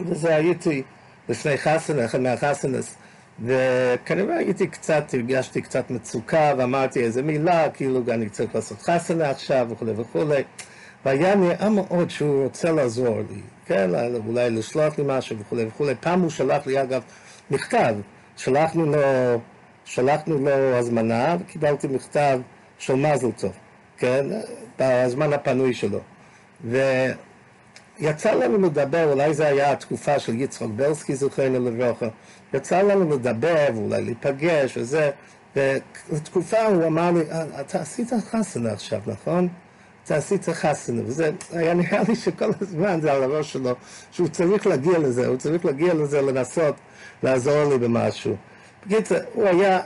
וזה 0.00 0.34
הייתי 0.36 0.82
לפני 1.28 1.58
חסנה, 1.58 2.04
אחד 2.04 2.20
מהחסנס, 2.20 2.94
וכנראה 3.44 4.36
הייתי 4.36 4.66
קצת, 4.66 5.04
הרגשתי 5.14 5.62
קצת 5.62 5.90
מצוקה 5.90 6.52
ואמרתי 6.58 7.00
איזה 7.00 7.22
מילה, 7.22 7.70
כאילו 7.70 8.02
אני 8.08 8.28
צריך 8.28 8.54
לעשות 8.54 8.82
חסנה 8.82 9.30
עכשיו 9.30 9.66
וכולי 9.70 9.92
וכולי 9.96 10.42
והיה 11.04 11.34
נראה 11.34 11.68
מאוד 11.70 12.10
שהוא 12.10 12.44
רוצה 12.44 12.72
לעזור 12.72 13.20
לי, 13.30 13.40
כן, 13.66 13.90
אולי 14.26 14.50
לשלוח 14.50 14.98
לי 14.98 15.04
משהו 15.06 15.38
וכולי 15.38 15.64
וכולי. 15.64 15.94
פעם 16.00 16.20
הוא 16.20 16.30
שלח 16.30 16.66
לי 16.66 16.82
אגב 16.82 17.02
מכתב, 17.50 17.94
שלחנו 18.36 18.86
לו, 18.86 18.98
שלחנו 19.84 20.38
לו 20.38 20.76
הזמנה 20.76 21.36
וקיבלתי 21.40 21.86
מכתב 21.86 22.40
של 22.78 22.94
מזל 22.94 23.30
טוב, 23.30 23.52
כן, 23.98 24.26
בזמן 24.78 25.32
הפנוי 25.32 25.74
שלו. 25.74 26.00
יצא 28.00 28.32
לנו 28.32 28.66
לדבר, 28.66 29.12
אולי 29.12 29.34
זה 29.34 29.46
היה 29.46 29.72
התקופה 29.72 30.18
של 30.18 30.40
יצחק 30.40 30.66
בלסקי, 30.76 31.14
זוכרנו 31.14 31.70
לברכה, 31.70 32.06
יצא 32.54 32.82
לנו 32.82 33.10
לדבר 33.14 33.66
ואולי 33.74 34.04
להיפגש 34.04 34.76
וזה, 34.76 35.10
ולתקופה 35.56 36.66
הוא 36.66 36.86
אמר 36.86 37.10
לי, 37.10 37.30
אה, 37.30 37.60
אתה 37.60 37.80
עשית 37.80 38.12
חסנה 38.30 38.72
עכשיו, 38.72 39.00
נכון? 39.06 39.48
אתה 40.04 40.16
עשית 40.16 40.48
חסנה, 40.48 41.02
וזה 41.06 41.30
היה 41.52 41.74
נראה 41.74 42.02
לי 42.08 42.16
שכל 42.16 42.50
הזמן 42.60 43.00
זה 43.00 43.12
על 43.12 43.22
הראש 43.22 43.52
שלו, 43.52 43.74
שהוא 44.10 44.28
צריך 44.28 44.66
להגיע 44.66 44.98
לזה, 44.98 45.26
הוא 45.26 45.36
צריך 45.36 45.64
להגיע 45.64 45.94
לזה 45.94 46.22
לנסות 46.22 46.74
לעזור 47.22 47.64
לי 47.64 47.78
במשהו. 47.78 48.36
בקיצור, 48.86 49.18
הוא 49.34 49.44
היה, 49.44 49.80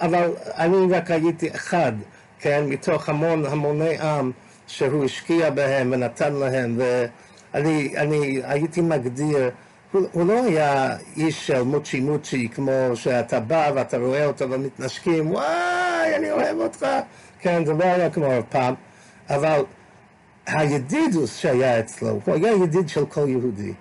אבל 0.00 0.30
אני 0.44 0.92
רק 0.92 1.10
הייתי 1.10 1.54
אחד, 1.54 1.92
כן, 2.38 2.64
מתוך 2.68 3.08
המון 3.08 3.46
המוני 3.46 3.98
עם. 3.98 4.32
שהוא 4.66 5.04
השקיע 5.04 5.50
בהם 5.50 5.92
ונתן 5.92 6.32
להם, 6.32 6.78
ואני 6.78 7.94
אני 7.96 8.40
הייתי 8.44 8.80
מגדיר, 8.80 9.50
הוא, 9.92 10.06
הוא 10.12 10.26
לא 10.26 10.44
היה 10.44 10.96
איש 11.16 11.46
של 11.46 11.62
מוצ'י 11.62 12.00
מוצ'י, 12.00 12.48
כמו 12.48 12.90
שאתה 12.94 13.40
בא 13.40 13.70
ואתה 13.74 13.98
רואה 13.98 14.26
אותו 14.26 14.50
ומתנשקים, 14.50 15.30
וואי, 15.30 16.16
אני 16.16 16.30
אוהב 16.30 16.58
אותך, 16.58 16.86
כן, 17.40 17.64
זה 17.64 17.72
לא 17.72 17.84
היה 17.84 18.10
כמו 18.10 18.28
פעם, 18.48 18.74
אבל 19.30 19.64
הידידוס 20.46 21.36
שהיה 21.36 21.80
אצלו, 21.80 22.20
הוא 22.24 22.34
היה 22.34 22.52
ידיד 22.52 22.88
של 22.88 23.06
כל 23.06 23.28
יהודי. 23.28 23.72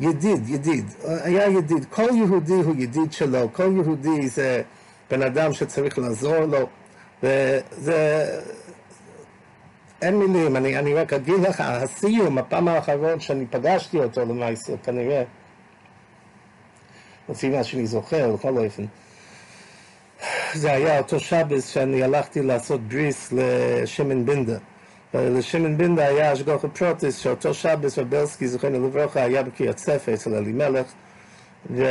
ידיד, 0.00 0.48
ידיד, 0.48 0.84
היה 1.04 1.48
ידיד, 1.48 1.84
כל 1.90 2.08
יהודי 2.14 2.52
הוא 2.52 2.74
ידיד 2.78 3.12
שלו, 3.12 3.48
כל 3.52 3.72
יהודי 3.76 4.28
זה 4.28 4.62
בן 5.10 5.22
אדם 5.22 5.52
שצריך 5.52 5.98
לעזור 5.98 6.38
לו, 6.38 6.66
וזה 7.22 8.26
אין 10.02 10.18
מילים, 10.18 10.56
אני, 10.56 10.78
אני 10.78 10.94
רק 10.94 11.12
אגיד 11.12 11.40
לך, 11.40 11.60
הסיום, 11.60 12.38
הפעם 12.38 12.68
האחרון 12.68 13.20
שאני 13.20 13.46
פגשתי 13.46 13.98
אותו 13.98 14.20
למעשה, 14.20 14.72
כנראה, 14.82 15.22
לפי 17.28 17.48
מה 17.48 17.64
שאני 17.64 17.86
זוכר, 17.86 18.32
בכל 18.32 18.58
אופן, 18.58 18.84
זה 20.54 20.72
היה 20.72 20.98
אותו 20.98 21.20
שבס 21.20 21.68
שאני 21.68 22.02
הלכתי 22.02 22.42
לעשות 22.42 22.80
בריס 22.80 23.32
לשמן 23.32 24.24
בינדה. 24.24 24.58
לשמן 25.14 25.76
בינדה 25.76 26.06
היה 26.06 26.32
השגוחה 26.32 26.68
פרוטיס, 26.68 27.18
שאותו 27.18 27.54
שבס 27.54 27.98
רב 27.98 28.11
בלסקי, 28.11 28.48
זכרונו 28.48 28.88
לברכה, 28.88 29.22
היה 29.22 29.42
בקריית 29.42 29.78
ספר 29.78 30.14
אצל 30.14 30.34
אלימלך, 30.34 30.86
ו... 31.70 31.84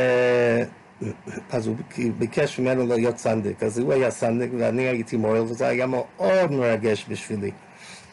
אז 1.50 1.66
הוא 1.66 1.76
ביקש 2.18 2.58
ממנו 2.58 2.86
להיות 2.86 3.18
סנדק, 3.18 3.62
אז 3.62 3.78
הוא 3.78 3.92
היה 3.92 4.10
סנדק 4.10 4.48
ואני 4.58 4.82
הייתי 4.82 5.16
מויל, 5.16 5.40
וזה 5.40 5.66
היה 5.66 5.86
מאוד 5.86 6.50
מרגש 6.50 7.06
בשבילי. 7.08 7.50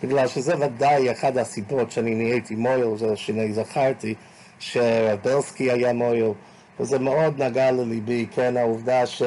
בגלל 0.04 0.28
שזה 0.28 0.54
ודאי 0.60 1.12
אחת 1.12 1.38
הסיבות 1.38 1.92
שאני 1.92 2.16
נהייתי 2.16 2.56
מויל, 2.56 2.98
זה 2.98 3.16
שאני 3.16 3.54
זכרתי 3.54 4.16
שבלסקי 4.60 5.72
היה 5.72 5.94
מויל, 5.94 6.32
וזה 6.80 7.00
מאוד 7.00 7.44
נגע 7.44 7.72
לליבי, 7.72 8.26
כן, 8.32 8.58
העובדה 8.58 9.06
ש... 9.06 9.24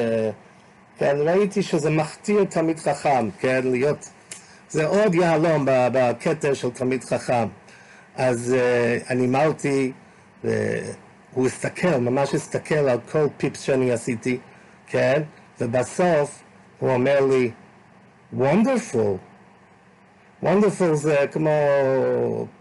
כן, 0.97 1.15
ראיתי 1.19 1.63
שזה 1.63 1.89
מכתיר 1.89 2.43
תלמיד 2.43 2.79
חכם, 2.79 3.29
כן, 3.39 3.61
להיות... 3.63 4.09
זה 4.69 4.85
עוד 4.85 5.15
יהלום 5.15 5.65
בכתר 5.67 6.53
של 6.53 6.71
תלמיד 6.71 7.03
חכם. 7.03 7.47
אז 8.15 8.55
uh, 8.55 9.09
אני 9.11 9.25
אמרתי, 9.25 9.91
והוא 10.43 10.53
הוא 11.33 11.47
הסתכל, 11.47 11.97
ממש 11.97 12.35
הסתכל 12.35 12.75
על 12.75 12.97
כל 13.11 13.27
פיפס 13.37 13.61
שאני 13.61 13.91
עשיתי, 13.91 14.37
כן? 14.87 15.21
ובסוף 15.61 16.43
הוא 16.79 16.89
אומר 16.89 17.25
לי, 17.25 17.51
וונדרפול. 18.33 19.17
וונדרפול 20.43 20.95
זה 20.95 21.25
כמו 21.31 21.49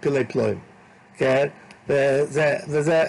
פלאי 0.00 0.24
פלאים, 0.24 0.58
כן? 1.16 1.48
וזה, 1.88 2.56
וזה, 2.68 3.04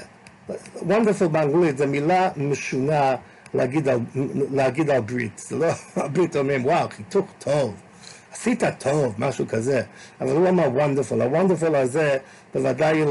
wonderful 0.81 1.27
באנגלית 1.27 1.77
זה 1.77 1.85
מילה 1.85 2.29
משונה 2.37 3.15
להגיד 3.53 3.87
על, 3.87 3.99
להגיד 4.51 4.89
על 4.89 5.01
ברית. 5.01 5.37
זה 5.37 5.55
לא, 5.55 5.67
הברית 5.95 6.35
אומרים, 6.35 6.65
וואו, 6.65 6.89
חיתוך 6.89 7.25
טוב. 7.39 7.73
עשית 8.31 8.63
טוב, 8.77 9.15
משהו 9.17 9.47
כזה, 9.47 9.81
אבל 10.21 10.31
הוא 10.31 10.49
אמר 10.49 10.63
wonderful, 10.63 11.21
ה 11.21 11.27
wonderful 11.27 11.75
הזה 11.75 12.17
בוודאי 12.53 13.03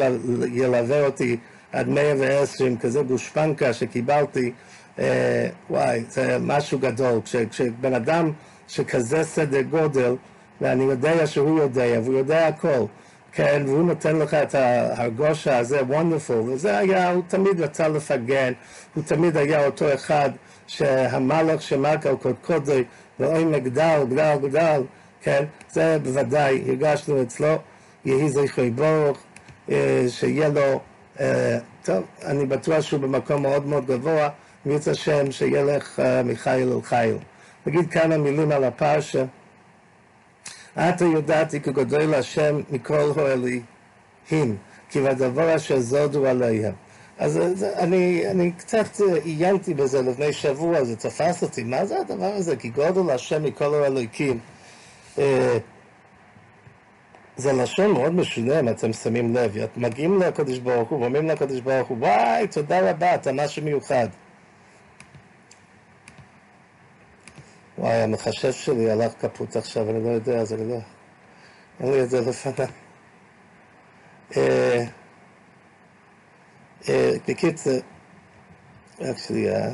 ילווה 0.52 1.06
אותי 1.06 1.36
עד 1.72 1.88
120, 1.88 2.78
כזה 2.78 3.02
גושפנקה 3.02 3.72
שקיבלתי, 3.72 4.52
אה, 4.98 5.48
וואי, 5.70 6.04
זה 6.08 6.36
משהו 6.40 6.78
גדול, 6.78 7.20
כש, 7.24 7.36
כשבן 7.36 7.94
אדם 7.94 8.32
שכזה 8.68 9.24
סדר 9.24 9.62
גודל, 9.62 10.14
ואני 10.60 10.84
יודע 10.84 11.26
שהוא 11.26 11.58
יודע, 11.58 12.00
והוא 12.02 12.18
יודע 12.18 12.46
הכל, 12.46 12.84
כן, 13.32 13.62
והוא 13.66 13.82
נותן 13.82 14.16
לך 14.18 14.34
את 14.34 14.54
ההרגושה 14.54 15.58
הזה, 15.58 15.84
וונדרפול, 15.84 16.50
וזה 16.50 16.78
היה, 16.78 17.10
הוא 17.10 17.22
תמיד 17.28 17.60
רצה 17.60 17.88
לפגן, 17.88 18.52
הוא 18.94 19.04
תמיד 19.04 19.36
היה 19.36 19.66
אותו 19.66 19.94
אחד 19.94 20.30
שהמלך 20.66 21.62
שמלכה 21.62 22.16
קודקודי, 22.16 22.84
ואוי 23.20 23.44
מגדל, 23.44 24.04
גדל, 24.08 24.36
גדל, 24.42 24.82
כן, 25.22 25.44
זה 25.70 25.98
בוודאי 26.02 26.62
הרגשנו 26.66 27.22
אצלו, 27.22 27.54
יהי 28.04 28.30
זכרי 28.30 28.70
ברוך, 28.70 29.18
אה, 29.70 30.04
שיהיה 30.08 30.48
לו, 30.48 30.80
אה, 31.20 31.58
טוב, 31.84 32.04
אני 32.24 32.46
בטוח 32.46 32.80
שהוא 32.80 33.00
במקום 33.00 33.42
מאוד 33.42 33.66
מאוד 33.66 33.86
גבוה, 33.86 34.28
וירצה 34.66 34.90
השם 34.90 35.32
שילך 35.32 36.00
אה, 36.00 36.22
מחיל 36.22 36.72
אל 36.72 36.82
חיל. 36.82 37.16
נגיד 37.66 37.90
כמה 37.90 38.16
מילים 38.16 38.52
על 38.52 38.64
הפרשה. 38.64 39.24
עתה 40.76 41.04
יודעתי 41.04 41.60
כגדול 41.60 42.14
השם 42.14 42.60
מכל 42.70 43.12
האלוהים, 43.16 44.56
כי 44.90 45.00
בדבר 45.00 45.56
אשר 45.56 45.80
זודו 45.80 46.26
עליהם. 46.26 46.72
אז 47.18 47.64
אני, 47.78 48.30
אני 48.30 48.52
קצת 48.52 49.00
עיינתי 49.24 49.74
בזה 49.74 50.02
לפני 50.02 50.32
שבוע, 50.32 50.84
זה 50.84 50.96
תפס 50.96 51.42
אותי, 51.42 51.64
מה 51.64 51.86
זה 51.86 52.00
הדבר 52.00 52.32
הזה? 52.34 52.56
כי 52.56 52.68
גודל 52.68 53.10
השם 53.10 53.42
מכל 53.42 53.74
האלוהים. 53.74 54.38
אה, 55.18 55.58
זה 57.36 57.52
לשון 57.52 57.92
מאוד 57.92 58.14
משונה 58.14 58.60
אם 58.60 58.68
אתם 58.68 58.92
שמים 58.92 59.36
לב. 59.36 59.56
מגיעים 59.76 60.22
לקדוש 60.22 60.58
ברוך 60.58 60.88
הוא 60.88 61.00
ואומרים 61.00 61.28
לקדוש 61.28 61.60
ברוך 61.60 61.88
הוא, 61.88 61.98
וואי, 62.00 62.46
תודה 62.46 62.90
רבה, 62.90 63.14
אתה 63.14 63.32
משהו 63.32 63.62
מיוחד. 63.62 64.08
וואי, 67.78 68.02
המחשב 68.02 68.52
שלי 68.52 68.90
הלך 68.90 69.12
כפות 69.20 69.56
עכשיו, 69.56 69.90
אני 69.90 70.04
לא 70.04 70.08
יודע, 70.08 70.40
אז 70.40 70.52
אני 70.52 70.68
לא... 70.68 70.78
אין 71.80 71.92
לי 71.92 72.02
את 72.02 72.10
זה 72.10 72.20
לפניי. 72.20 72.66
אה, 74.36 74.84
אה, 76.88 77.12
בקיצור, 77.28 77.72
רק 79.00 79.18
שנייה. 79.18 79.70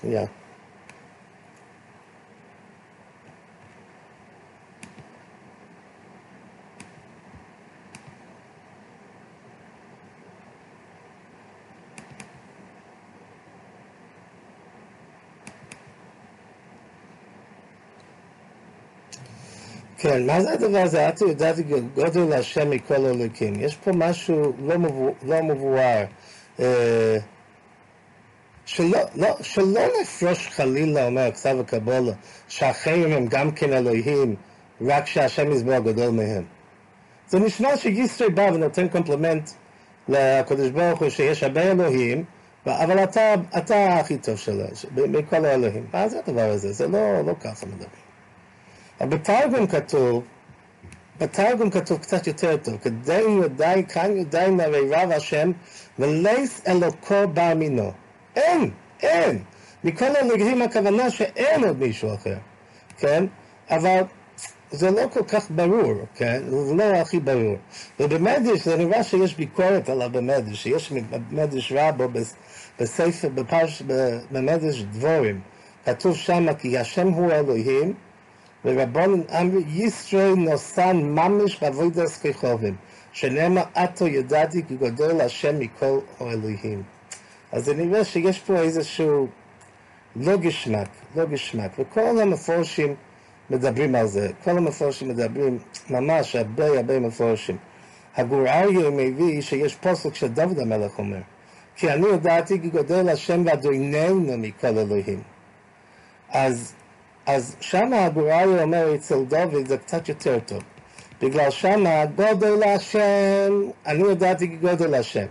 שנייה. 0.00 0.37
כן, 19.98 20.26
מה 20.26 20.40
זה 20.40 20.52
הדבר 20.52 20.78
הזה? 20.78 21.08
את 21.08 21.20
יודעת 21.20 21.56
גודל 21.94 22.32
השם 22.32 22.70
מכל 22.70 22.94
אלוקים. 22.94 23.52
יש 23.60 23.76
פה 23.76 23.90
משהו 23.94 24.52
לא, 24.66 24.78
מבוא, 24.78 25.10
לא 25.22 25.42
מבואר. 25.42 26.04
אה, 26.60 27.16
שלא, 28.66 28.98
לא, 29.14 29.36
שלא 29.40 29.80
נפרוש 30.02 30.48
חלילה, 30.48 31.06
אומר 31.06 31.32
כתב 31.32 31.56
הקבולה, 31.60 32.12
שהחיים 32.48 33.12
הם 33.12 33.26
גם 33.26 33.50
כן 33.50 33.72
אלוהים, 33.72 34.34
רק 34.80 35.06
שהשם 35.06 35.52
יסבור 35.52 35.78
גדול 35.78 36.10
מהם. 36.10 36.44
זה 37.28 37.38
נשמע 37.38 37.76
שישרי 37.76 38.30
בא 38.30 38.50
ונותן 38.54 38.88
קומפלימנט 38.88 39.50
לקדוש 40.08 40.70
ברוך 40.70 41.00
הוא 41.00 41.08
שיש 41.08 41.42
הרבה 41.42 41.62
אלוהים, 41.62 42.24
אבל 42.66 43.04
אתה, 43.04 43.34
אתה 43.58 43.98
הכי 43.98 44.18
טוב 44.18 44.36
שלו, 44.36 44.64
מכל 44.96 45.44
האלוהים. 45.44 45.86
מה 45.92 46.08
זה 46.08 46.18
הדבר 46.18 46.50
הזה? 46.50 46.72
זה 46.72 46.88
לא, 46.88 47.20
לא 47.26 47.34
ככה 47.40 47.66
מדברים. 47.66 48.07
בתרגום 49.00 49.66
כתוב, 49.66 50.24
בתרגום 51.20 51.70
כתוב 51.70 51.98
קצת 51.98 52.26
יותר 52.26 52.56
טוב, 52.56 52.76
כדי 52.82 53.20
יודעי, 53.20 53.84
כאן 53.86 54.16
יודעי 54.16 54.50
נרי 54.50 54.90
רב 54.90 55.10
השם, 55.10 55.52
ולייס 55.98 56.62
אלוקו 56.68 57.28
בר 57.34 57.54
מינו. 57.54 57.92
אין, 58.36 58.70
אין. 59.02 59.42
מכל 59.84 60.16
הנגדים 60.20 60.62
הכוונה 60.62 61.10
שאין 61.10 61.64
עוד 61.64 61.78
מישהו 61.78 62.14
אחר, 62.14 62.36
כן? 62.98 63.24
אבל 63.70 64.00
זה 64.70 64.90
לא 64.90 65.02
כל 65.12 65.24
כך 65.24 65.50
ברור, 65.50 65.94
כן? 66.14 66.42
זה 66.50 66.74
לא 66.74 66.84
הכי 66.84 67.20
ברור. 67.20 67.56
ובמדרש 68.00 68.64
זה 68.64 68.76
נראה 68.76 69.04
שיש 69.04 69.36
ביקורת 69.36 69.88
עליו 69.88 70.10
במדרש, 70.12 70.62
שיש 70.62 70.92
במדרש 71.30 71.72
רבו 71.72 72.08
בספר, 72.80 73.28
בפרש, 73.28 73.82
במדרש 74.30 74.82
דבורים. 74.82 75.40
כתוב 75.84 76.16
שם 76.16 76.54
כי 76.54 76.78
השם 76.78 77.08
הוא 77.08 77.32
אלוהים 77.32 77.94
ורבון 78.64 79.22
אמרי 79.40 79.62
ישראל 79.68 80.34
נוסן 80.34 80.96
ממש 80.96 81.62
בעבודת 81.62 82.10
ככובים 82.10 82.76
שנאמר 83.12 83.62
עתו 83.74 84.06
ידעתי 84.06 84.62
כי 84.68 84.76
גדול 84.76 85.20
השם 85.20 85.58
מכל 85.58 85.98
האלוהים. 86.20 86.82
אז 87.52 87.64
זה 87.64 87.74
נראה 87.74 88.04
שיש 88.04 88.38
פה 88.38 88.56
איזשהו 88.56 89.28
לא 90.16 90.36
גשמק, 90.36 90.88
לא 91.16 91.24
גשמק, 91.24 91.70
וכל 91.78 92.20
המפורשים 92.20 92.94
מדברים 93.50 93.94
על 93.94 94.06
זה, 94.06 94.28
כל 94.44 94.50
המפורשים 94.50 95.08
מדברים, 95.08 95.58
ממש 95.90 96.36
הרבה 96.36 96.66
הרבה 96.66 97.00
מפורשים. 97.00 97.56
הגור 98.16 98.48
אריה 98.48 98.90
מביא 98.90 99.40
שיש 99.40 99.74
פוסק 99.74 100.14
שדוד 100.14 100.58
המלך 100.58 100.98
אומר, 100.98 101.20
כי 101.76 101.90
אני 101.90 102.06
ידעתי 102.08 102.60
כי 102.60 102.68
גדול 102.68 103.08
השם 103.08 103.42
ואדוננו 103.46 104.38
מכל 104.38 104.78
אלוהים. 104.78 105.22
אז, 106.30 106.74
אז 107.28 107.56
שם 107.60 107.92
הגור 107.92 108.30
אריה 108.32 108.62
אומר 108.62 108.94
אצל 108.94 109.24
דוד 109.24 109.66
זה 109.66 109.76
קצת 109.78 110.08
יותר 110.08 110.38
טוב, 110.46 110.62
בגלל 111.22 111.50
שמה 111.50 112.04
גודל 112.06 112.62
השם, 112.62 113.52
אני 113.86 114.08
ידעתי 114.10 114.46
גודל 114.46 114.94
השם. 114.94 115.26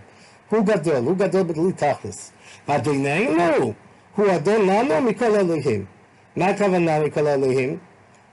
הוא 0.50 0.64
גדול, 0.64 0.96
הוא 0.96 1.16
גדול 1.16 1.42
בלי 1.42 1.72
תכלס. 1.76 2.32
אדוננו 2.66 3.72
הוא 4.16 4.26
אדון 4.36 4.68
לנו 4.68 5.00
מכל 5.00 5.36
אלוהים. 5.36 5.84
מה 6.36 6.46
הכוונה 6.46 7.00
מכל 7.00 7.26
אלוהים? 7.26 7.78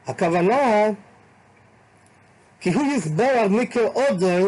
הכוונה 0.08 0.90
כי 2.60 2.74
הוא 2.74 2.84
יסבר 2.86 3.48
מיקר 3.50 3.88
אודן 3.96 4.44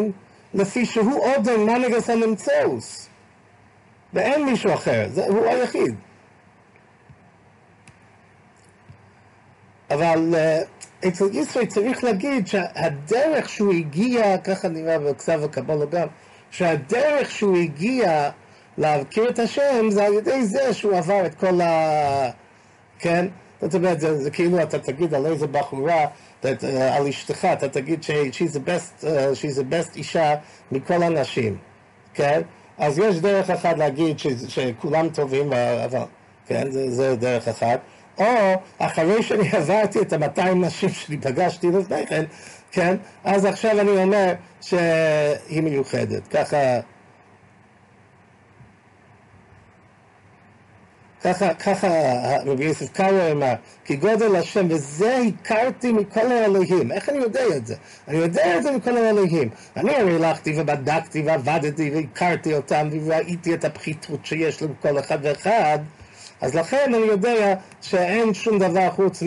לפי 0.53 0.85
שהוא 0.85 1.25
אודן 1.25 1.59
מנגס 1.59 2.09
הנמצאוס. 2.09 3.09
ואין 4.13 4.45
מישהו 4.45 4.73
אחר, 4.73 5.07
זה, 5.11 5.25
הוא 5.25 5.45
היחיד. 5.45 5.95
אבל 9.91 10.33
uh, 10.33 11.07
אצל 11.07 11.25
ישראל 11.33 11.65
צריך 11.65 12.03
להגיד 12.03 12.47
שהדרך 12.47 13.49
שהוא 13.49 13.73
הגיע, 13.73 14.37
ככה 14.37 14.67
נראה 14.67 14.99
בכתב 14.99 15.41
הקבלה 15.43 15.85
גם, 15.85 16.07
שהדרך 16.51 17.31
שהוא 17.31 17.57
הגיע 17.57 18.29
להכיר 18.77 19.29
את 19.29 19.39
השם 19.39 19.89
זה 19.89 20.05
על 20.05 20.13
ידי 20.13 20.45
זה 20.45 20.73
שהוא 20.73 20.95
עבר 20.97 21.25
את 21.25 21.35
כל 21.35 21.61
ה... 21.61 22.29
כן? 22.99 23.27
זאת 23.61 23.75
אומרת, 23.75 23.99
זה, 23.99 24.17
זה 24.23 24.31
כאילו 24.31 24.61
אתה 24.63 24.79
תגיד 24.79 25.13
על 25.13 25.25
איזה 25.25 25.47
בחורה, 25.47 26.05
that, 26.43 26.45
uh, 26.61 26.65
על 26.65 27.07
אשתך, 27.07 27.45
אתה 27.53 27.69
תגיד 27.69 28.03
ש- 28.03 28.11
she's 28.11 28.53
the 28.53 28.69
uh, 29.03 29.59
the 29.59 29.63
best 29.73 29.95
אישה 29.95 30.35
מכל 30.71 31.03
הנשים, 31.03 31.57
כן? 32.13 32.41
אז 32.77 32.99
יש 32.99 33.19
דרך 33.19 33.49
אחת 33.49 33.77
להגיד 33.77 34.19
ש, 34.19 34.27
שכולם 34.47 35.09
טובים, 35.09 35.53
אבל, 35.85 36.01
כן? 36.47 36.71
זה, 36.71 36.91
זה 36.91 37.15
דרך 37.15 37.47
אחת. 37.47 37.79
או 38.17 38.55
אחרי 38.79 39.23
שאני 39.23 39.49
עברתי 39.57 40.01
את 40.01 40.13
ה-200 40.13 40.53
נשים 40.55 40.89
שאני 40.89 41.17
פגשתי 41.17 41.67
לפני 41.71 42.07
כן, 42.07 42.23
כן? 42.71 42.95
אז 43.23 43.45
עכשיו 43.45 43.79
אני 43.79 44.03
אומר 44.03 44.33
שהיא 44.61 45.61
מיוחדת. 45.61 46.27
ככה... 46.27 46.79
ככה, 51.23 51.53
ככה 51.53 51.87
רבי 52.45 52.65
יוסף 52.65 52.91
קארו 52.91 53.31
אמר, 53.31 53.53
כי 53.85 53.95
גודל 53.95 54.35
השם, 54.35 54.67
וזה 54.69 55.17
הכרתי 55.17 55.91
מכל 55.91 56.31
האלוהים. 56.31 56.91
איך 56.91 57.09
אני 57.09 57.17
יודע 57.17 57.41
את 57.57 57.67
זה? 57.67 57.75
אני 58.07 58.17
יודע 58.17 58.57
את 58.57 58.63
זה 58.63 58.71
מכל 58.71 58.97
האלוהים. 58.97 59.49
אני 59.77 59.95
הרי 59.95 60.15
הלכתי 60.15 60.53
ובדקתי 60.57 61.21
ועבדתי 61.21 61.91
והכרתי 61.95 62.53
אותם 62.53 62.89
וראיתי 63.05 63.53
את 63.53 63.65
הפחיתות 63.65 64.25
שיש 64.25 64.63
לכל 64.63 64.99
אחד 64.99 65.17
ואחד, 65.21 65.79
אז 66.41 66.55
לכן 66.55 66.93
אני 66.93 67.05
יודע 67.05 67.55
שאין 67.81 68.33
שום 68.33 68.59
דבר 68.59 68.89
חוץ 68.91 69.23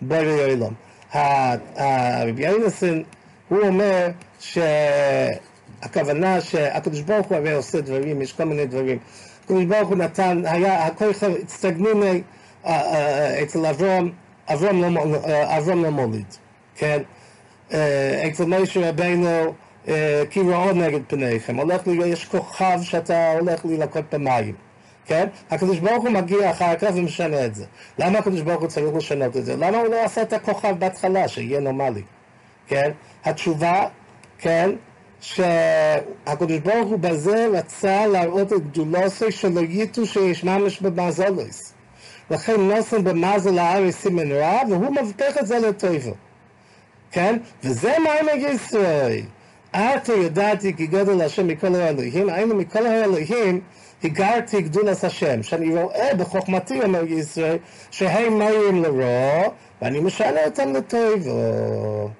מבורא 0.00 0.44
עולם. 0.50 0.72
הרבי 1.12 2.46
אינסון, 2.46 3.02
הוא 3.48 3.58
אומר 3.62 4.08
שהכוונה 5.80 6.40
שהקדוש 6.40 7.00
ברוך 7.00 7.26
הוא 7.26 7.36
הרי 7.36 7.52
עושה 7.52 7.80
דברים, 7.80 8.22
יש 8.22 8.32
כל 8.32 8.44
מיני 8.44 8.66
דברים. 8.66 8.98
הקדוש 9.44 9.64
ברוך 9.64 9.88
הוא 9.88 9.96
נתן, 9.96 10.42
היה 10.44 10.86
הכויכל 10.86 11.32
הצטגניני 11.42 12.22
אצל 13.42 13.66
אברום, 13.66 14.10
אברום 14.48 15.84
לא 15.84 15.90
מוליד, 15.90 16.34
כן? 16.76 17.02
אצל 18.28 18.44
משה 18.44 18.88
רבינו 18.88 19.54
כי 20.30 20.40
רעו 20.50 20.72
נגד 20.72 21.00
פניכם, 21.06 21.56
הולך 21.56 21.86
לי, 21.86 22.06
יש 22.06 22.24
כוכב 22.24 22.78
שאתה 22.82 23.32
הולך 23.32 23.64
להילקות 23.64 24.04
במים, 24.14 24.54
כן? 25.10 25.26
הקדוש 25.50 25.78
ברוך 25.78 26.04
הוא 26.04 26.10
מגיע 26.10 26.50
אחר 26.50 26.76
כך 26.76 26.90
ומשנה 26.94 27.46
את 27.46 27.54
זה. 27.54 27.64
למה 27.98 28.18
הקדוש 28.18 28.40
ברוך 28.40 28.60
הוא 28.60 28.68
צריך 28.68 28.96
לשנות 28.96 29.36
את 29.36 29.44
זה? 29.44 29.56
למה 29.56 29.78
הוא 29.78 29.88
לא 29.88 30.04
עשה 30.04 30.22
את 30.22 30.32
הכוכב 30.32 30.74
בהתחלה, 30.78 31.28
שיהיה 31.28 31.60
נורמלי, 31.60 32.02
כן? 32.66 32.90
התשובה, 33.24 33.86
כן? 34.38 34.70
שהקדוש 35.20 36.58
ברוך 36.58 36.88
הוא 36.88 36.98
בזה 36.98 37.46
רצה 37.52 38.06
להראות 38.06 38.52
את 38.52 38.66
גדולוסי 38.70 39.32
שלא 39.32 39.60
ייתו 39.60 40.06
שיש 40.06 40.44
ממש 40.44 40.80
במזולוס. 40.80 41.72
לכן 42.30 42.60
נוסן 42.60 43.04
במזל 43.04 43.58
הארץ 43.58 43.94
סימן 43.94 44.32
רע, 44.32 44.60
והוא 44.68 44.96
מבטח 45.02 45.38
את 45.40 45.46
זה 45.46 45.58
לטויבו. 45.58 46.14
כן? 47.12 47.38
וזה 47.64 47.92
מים 47.98 48.46
ישראל. 48.54 49.22
עתה 49.72 50.12
ידעתי 50.12 50.76
כי 50.76 50.86
גודל 50.86 51.22
השם 51.22 51.46
מכל 51.46 51.74
האלוהים, 51.74 52.28
היינו 52.28 52.54
מכל 52.54 52.86
האלוהים 52.86 53.60
הגרתי 54.04 54.62
גדולת 54.62 55.04
השם, 55.04 55.42
שאני 55.42 55.76
רואה 55.82 56.14
בחוכמתי, 56.14 56.82
אומר 56.82 57.04
ישראל, 57.04 57.56
שהם 57.90 58.38
מים 58.38 58.82
לרוע, 58.82 59.48
ואני 59.82 60.00
משנה 60.00 60.44
אותם 60.44 60.72
לטויבו. 60.72 62.10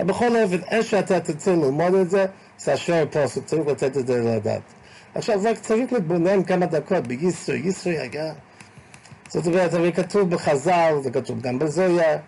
בכל 0.00 0.42
אופן, 0.42 0.58
איך 0.70 0.86
שאתה 0.86 1.20
תצא 1.20 1.50
ללמוד 1.50 1.94
את 1.94 2.10
זה, 2.10 2.26
זה 2.58 2.74
אשר 2.74 3.04
פה, 3.10 3.24
צריך 3.44 3.66
לתת 3.66 3.96
את 3.96 4.06
זה 4.06 4.20
לדעת. 4.20 4.62
עכשיו, 5.14 5.40
רק 5.50 5.58
צריך 5.58 5.92
להתבונן 5.92 6.44
כמה 6.44 6.66
דקות 6.66 7.06
בישראל, 7.06 7.66
ישראל 7.66 8.08
היה, 8.12 8.32
זאת 9.28 9.46
אומרת, 9.46 9.74
הרי 9.74 9.92
כתוב 9.92 10.30
בחז"ל, 10.30 10.94
זה 11.02 11.10
כתוב 11.10 11.40
גם 11.40 11.58
בזויה, 11.58 12.18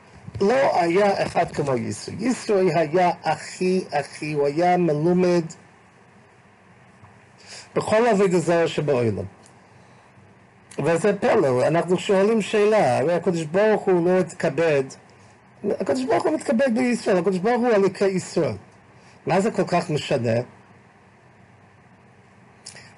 לא 0.41 0.81
היה 0.81 1.23
אחד 1.23 1.53
כמו 1.53 1.77
ישראל. 1.77 2.17
ישראל 2.21 2.69
היה 2.75 3.11
הכי 3.25 3.85
הכי, 3.93 4.33
הוא 4.33 4.47
היה 4.47 4.77
מלומד 4.77 5.43
בכל 7.75 8.07
עבודה 8.07 8.39
זרה 8.39 8.69
שבעולם. 8.69 9.25
וזה 10.85 11.17
פלא, 11.17 11.67
אנחנו 11.67 11.99
שואלים 11.99 12.43
שאלה, 12.43 12.99
הרי 12.99 13.15
הקדוש 13.15 13.45
ברוך 13.45 13.83
הוא 13.83 14.07
לא 14.07 14.19
התכבד 14.19 14.85
הקדוש 15.71 16.05
ברוך 16.05 16.25
הוא 16.25 16.35
מתכבד 16.35 16.75
בישראל, 16.75 17.17
הקדוש 17.17 17.39
ברוך 17.39 17.61
הוא 17.61 17.69
הליקי 17.69 18.07
ישראל. 18.07 18.57
מה 19.27 19.41
זה 19.41 19.51
כל 19.51 19.65
כך 19.67 19.91
משנה? 19.91 20.41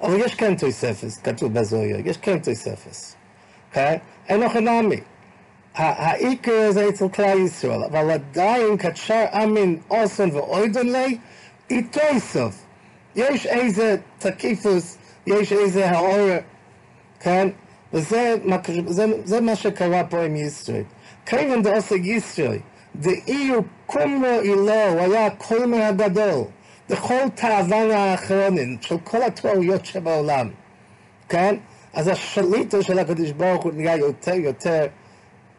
אבל 0.01 0.21
יש 0.21 0.35
כן 0.35 0.57
תוספס, 0.57 1.21
כתוב 1.21 1.53
בזויה, 1.53 1.99
יש 2.05 2.17
כן 2.17 2.39
תוספס. 2.39 3.17
אוקיי? 3.69 3.99
אין 4.29 4.41
לך 4.41 4.57
נעמי. 4.57 5.01
העיקר 5.75 6.71
זה 6.71 6.89
אצל 6.89 7.09
כלל 7.09 7.39
ישראל, 7.39 7.85
אבל 7.85 8.11
עדיין 8.11 8.77
קדשר 8.77 9.25
אמין 9.43 9.79
אוסן 9.91 10.31
ואוידן 10.31 10.87
לי, 10.87 11.19
איתו 11.71 12.01
סוף. 12.19 12.65
יש 13.16 13.46
איזה 13.46 13.96
תקיפוס, 14.18 14.98
יש 15.26 15.52
איזה 15.52 15.90
האור, 15.90 16.37
כן? 17.20 17.48
וזה 17.92 18.35
זה, 18.87 19.07
זה 19.24 19.40
מה 19.40 19.57
שקרה 19.57 20.05
פה 20.05 20.22
עם 20.22 20.37
ישראל. 20.37 20.83
כיוון 21.26 21.62
דעושה 21.62 21.94
ישראל, 21.94 22.59
דאילו 22.96 23.62
קומרו 23.87 24.40
אילו, 24.40 24.88
הוא 24.88 25.00
היה 25.00 25.26
הקולמר 25.26 25.83
הגדול, 25.83 26.44
בכל 26.90 27.29
תאוון 27.35 27.90
האחרונים, 27.90 28.76
של 28.81 28.96
כל 29.05 29.22
התואריות 29.22 29.87
שבעולם, 29.87 30.50
כן? 31.29 31.57
אז 31.94 32.09
השליטה 32.09 32.83
של 32.83 32.98
הקדוש 32.98 33.31
ברוך 33.31 33.64
הוא 33.64 33.72
נהיה 33.72 33.96
יותר 33.96 34.35
יותר 34.35 34.87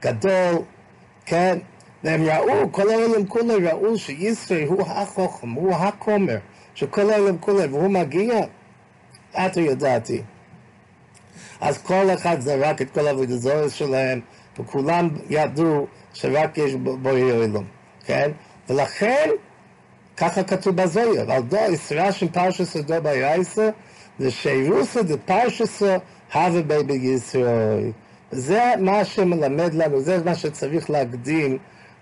גדול, 0.01 0.55
כן? 1.25 1.57
והם 2.03 2.23
ראו, 2.23 2.71
כל 2.71 2.89
העולם 2.89 3.25
כולו 3.25 3.53
ראו 3.71 3.97
שישראל 3.97 4.67
הוא 4.67 4.81
החוכם, 4.87 5.49
הוא 5.49 5.75
הכומר 5.75 6.37
של 6.77 6.87
כל 6.87 7.09
העולם 7.09 7.37
כולו, 7.37 7.71
והוא 7.71 7.91
מגיע, 7.91 8.39
את 9.31 9.57
ידעתי. 9.57 10.21
אז 11.61 11.77
כל 11.77 12.05
אחד 12.13 12.39
זרק 12.39 12.81
את 12.81 12.91
כל 12.91 13.07
עבודת 13.07 13.39
זורס 13.39 13.73
שלהם, 13.73 14.19
וכולם 14.59 15.09
ידעו 15.29 15.87
שרק 16.13 16.57
יש 16.57 16.73
בורא 16.75 17.11
עולם, 17.11 17.63
כן? 18.05 18.31
ולכן, 18.69 19.29
ככה 20.17 20.43
כתוב 20.43 20.75
בזויר, 20.75 21.31
על 21.31 21.43
דו 21.43 21.57
ישרשם 21.71 22.27
פרשס 22.27 22.75
דו 22.77 22.95
ברייסה, 23.03 23.69
ושאירוסה 24.19 25.03
דפרשסו 25.03 25.95
הווה 26.33 26.61
בי 26.61 26.83
בישראל. 26.83 27.91
זה 28.31 28.73
מה 28.79 29.05
שמלמד 29.05 29.73
לנו, 29.73 29.99
זה 29.99 30.23
מה 30.25 30.35
שצריך 30.35 30.89
להקדים 30.89 31.57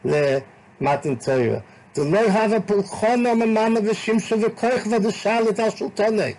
למתן 0.06 1.16
תוירה. 1.16 1.60
דלא 1.96 2.20
הווה 2.20 2.60
פולחונו 2.60 3.36
ממנה 3.36 3.80
ושימשו 3.84 4.42
וכוח 4.42 4.88
ודשאלת 4.92 5.60
על 5.60 5.70
שלטוני. 5.70 6.34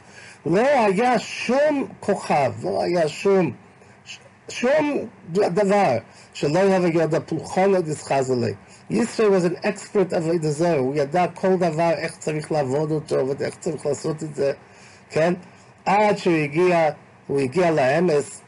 לא 0.47 0.61
היה 0.61 1.19
שום 1.19 1.89
כוכב, 2.01 2.53
לא 2.63 2.83
היה 2.83 3.09
שום 3.09 3.53
שום 4.49 5.07
דבר 5.31 5.99
שלא 6.35 6.59
היה 6.59 6.79
ידע 6.95 7.21
פולחון 7.21 7.75
דסחזלי. 7.75 8.55
ישראל 8.91 9.29
was 9.29 9.45
an 9.45 9.65
expert 9.65 10.13
of 10.13 10.43
the 10.43 10.49
זר, 10.49 10.79
הוא 10.79 10.95
ידע 10.97 11.27
כל 11.35 11.57
דבר, 11.57 11.91
איך 11.91 12.17
צריך 12.19 12.53
לעבוד 12.53 12.91
אותו 12.91 13.29
ואיך 13.29 13.57
צריך 13.61 13.87
לעשות 13.87 14.23
את 14.23 14.35
זה, 14.35 14.53
כן? 15.11 15.35
עד 15.85 16.19
שהוא 16.19 16.37
הגיע, 16.37 16.91
הוא 17.27 17.41
הגיע 17.41 17.71
לאמס, 17.71 18.41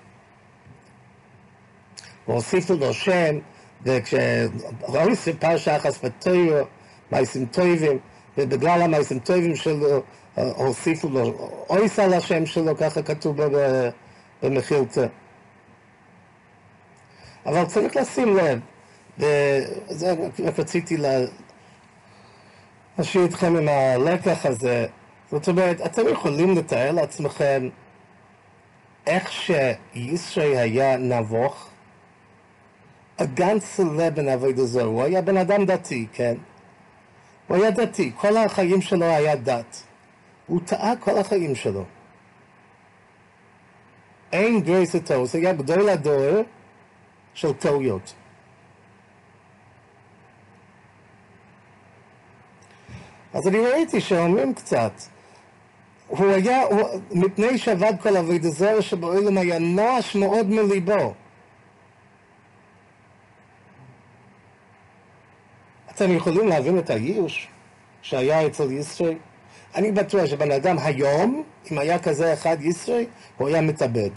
והוסיפו 2.28 2.74
לו 2.74 2.94
שם, 2.94 3.38
וכשראוי 3.82 5.16
סיפר 5.16 5.56
שחס 5.56 6.04
בתוירו, 6.04 6.64
מייסים 7.12 7.46
טויבים, 7.46 7.98
ובגלל 8.38 8.82
המייסים 8.82 9.18
טויבים 9.18 9.56
שלו, 9.56 10.02
הוסיפו 10.34 11.08
לו 11.08 11.50
אויס 11.70 11.98
על 11.98 12.14
השם 12.14 12.46
שלו, 12.46 12.76
ככה 12.76 13.02
כתוב 13.02 13.36
במחילתא. 14.42 15.06
אבל 17.46 17.64
צריך 17.64 17.96
לשים 17.96 18.36
לב, 18.36 18.60
וזה 19.18 20.12
רק 20.12 20.58
רציתי 20.58 20.96
להשאיר 22.98 23.24
אתכם 23.24 23.56
עם 23.56 23.68
הלקח 23.68 24.46
הזה. 24.46 24.86
זאת 25.30 25.48
אומרת, 25.48 25.80
אתם 25.86 26.08
יכולים 26.08 26.56
לתאר 26.58 26.92
לעצמכם 26.92 27.68
איך 29.06 29.32
שישראל 29.32 30.56
היה 30.56 30.96
נבוך? 30.96 31.68
הגנץ 33.18 33.80
לבן 33.80 34.28
אבוי 34.28 34.52
זו, 34.56 34.80
הוא 34.80 35.02
היה 35.02 35.22
בן 35.22 35.36
אדם 35.36 35.64
דתי, 35.64 36.06
כן? 36.12 36.34
הוא 37.48 37.56
היה 37.56 37.70
דתי, 37.70 38.12
כל 38.16 38.36
החיים 38.36 38.82
שלו 38.82 39.06
היה 39.06 39.36
דת. 39.36 39.82
הוא 40.46 40.60
טעה 40.64 40.96
כל 40.96 41.18
החיים 41.18 41.54
שלו. 41.54 41.84
אין 44.32 44.60
גרייס 44.60 44.94
איתו, 44.94 45.26
זה 45.26 45.38
היה 45.38 45.52
גדול 45.52 45.88
הדור, 45.88 46.42
של 47.34 47.52
טעויות. 47.52 48.14
אז 53.34 53.48
אני 53.48 53.58
ראיתי 53.58 54.00
שאומרים 54.00 54.54
קצת, 54.54 54.92
הוא 56.06 56.26
היה, 56.30 56.62
הוא, 56.62 56.80
מפני 57.12 57.58
שעבד 57.58 57.92
כל 58.02 58.16
אבידה 58.16 58.48
זרה 58.48 58.82
שבעולם 58.82 59.38
היה 59.38 59.58
נואש 59.58 60.16
מאוד 60.16 60.46
מליבו. 60.46 61.14
אתם 65.98 66.12
יכולים 66.12 66.48
להבין 66.48 66.78
את 66.78 66.90
הייאוש 66.90 67.48
שהיה 68.02 68.46
אצל 68.46 68.72
ישראל? 68.72 69.16
אני 69.74 69.92
בטוח 69.92 70.26
שבן 70.26 70.52
אדם 70.52 70.76
היום, 70.78 71.42
אם 71.72 71.78
היה 71.78 71.98
כזה 71.98 72.32
אחד 72.32 72.56
ישראל, 72.62 73.04
הוא 73.36 73.48
היה 73.48 73.60
מתאבד. 73.60 74.10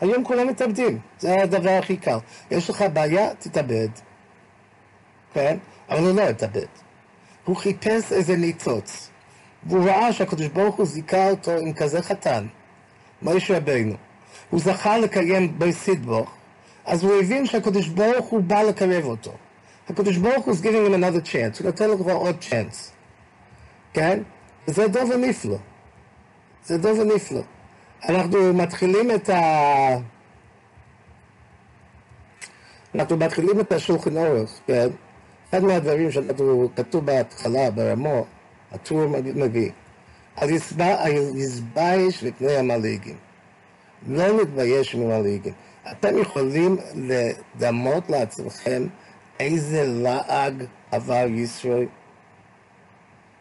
היום 0.00 0.24
כולם 0.24 0.48
מתאבדים, 0.48 0.98
זה 1.18 1.42
הדבר 1.42 1.70
הכי 1.70 1.96
קל. 1.96 2.18
יש 2.50 2.70
לך 2.70 2.84
בעיה, 2.92 3.34
תתאבד. 3.34 3.88
כן? 5.34 5.58
אבל 5.88 6.06
הוא 6.06 6.16
לא 6.16 6.22
התאבד. 6.22 6.66
הוא 7.44 7.56
חיפש 7.56 8.12
איזה 8.12 8.36
ניצוץ. 8.36 9.10
והוא 9.66 9.88
ראה 9.88 10.12
שהקדוש 10.12 10.46
ברוך 10.46 10.76
הוא 10.76 10.86
זיכה 10.86 11.30
אותו 11.30 11.50
עם 11.50 11.72
כזה 11.72 12.02
חתן, 12.02 12.46
מויש 13.22 13.50
רבינו. 13.50 13.94
הוא 14.50 14.60
זכה 14.60 14.98
לקיים 14.98 15.58
בסידבוך, 15.58 16.30
אז 16.84 17.04
הוא 17.04 17.20
הבין 17.20 17.46
שהקדוש 17.46 17.88
ברוך 17.88 18.26
הוא 18.26 18.42
בא 18.42 18.62
לקרב 18.62 19.04
אותו. 19.04 19.32
הקדוש 19.90 20.16
ברוך 20.16 20.44
הוא 20.44 20.54
is 20.54 20.58
giving 20.58 20.88
him 20.88 20.94
another 20.94 21.26
chance, 21.32 21.58
הוא 21.58 21.66
נותן 21.66 21.88
לו 21.88 21.98
כבר 21.98 22.12
עוד 22.12 22.36
צ'אנס. 22.40 22.92
כן? 23.92 24.22
זה 24.66 24.88
דבר 24.88 25.16
נפלא. 25.16 25.56
זה 26.64 26.78
דבר 26.78 27.04
נפלא. 27.14 27.40
אנחנו 28.08 28.54
מתחילים 28.54 29.10
את 29.10 29.28
ה... 29.28 29.40
אנחנו 32.94 33.16
מתחילים 33.16 33.60
את 33.60 33.72
השולחן 33.72 34.16
אורך, 34.16 34.50
כן? 34.66 34.88
אחד 35.50 35.64
מהדברים 35.64 36.10
שאנחנו, 36.10 36.68
כתוב 36.76 37.06
בהתחלה, 37.06 37.70
ברמו, 37.70 38.26
הטור 38.72 39.06
מביא, 39.34 39.70
על 40.36 40.50
יזבייש 41.34 42.24
לפני 42.24 42.56
המלאגים. 42.56 43.16
לא 44.08 44.42
נתבייש 44.42 44.94
ממלאגים. 44.94 45.52
אתם 45.90 46.18
יכולים 46.18 46.76
לדמות 46.94 48.10
לעצמכם 48.10 48.86
איזה 49.40 49.84
לעג 49.86 50.64
עבר 50.90 51.26
ישראל? 51.30 51.86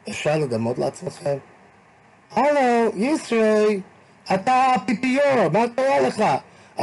אפשר 0.09 0.37
לדמות 0.37 0.77
לעצמכם? 0.77 1.37
הלו, 2.31 2.91
ישראל, 2.95 3.79
אתה 4.33 4.73
פיפיור, 4.85 5.49
מה 5.53 5.59
קורה 5.75 5.99
לך? 5.99 6.23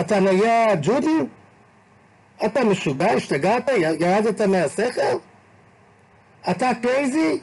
אתה 0.00 0.20
נהיה 0.20 0.74
יהודי? 0.82 1.18
אתה 2.46 2.64
משוגע, 2.64 3.10
השתגעת? 3.12 3.68
ירדת 4.00 4.40
מהשכל? 4.40 5.16
אתה 6.50 6.70
crazy? 6.82 7.40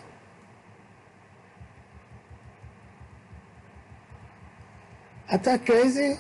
אתה 5.36 5.52
crazy? 5.66 6.16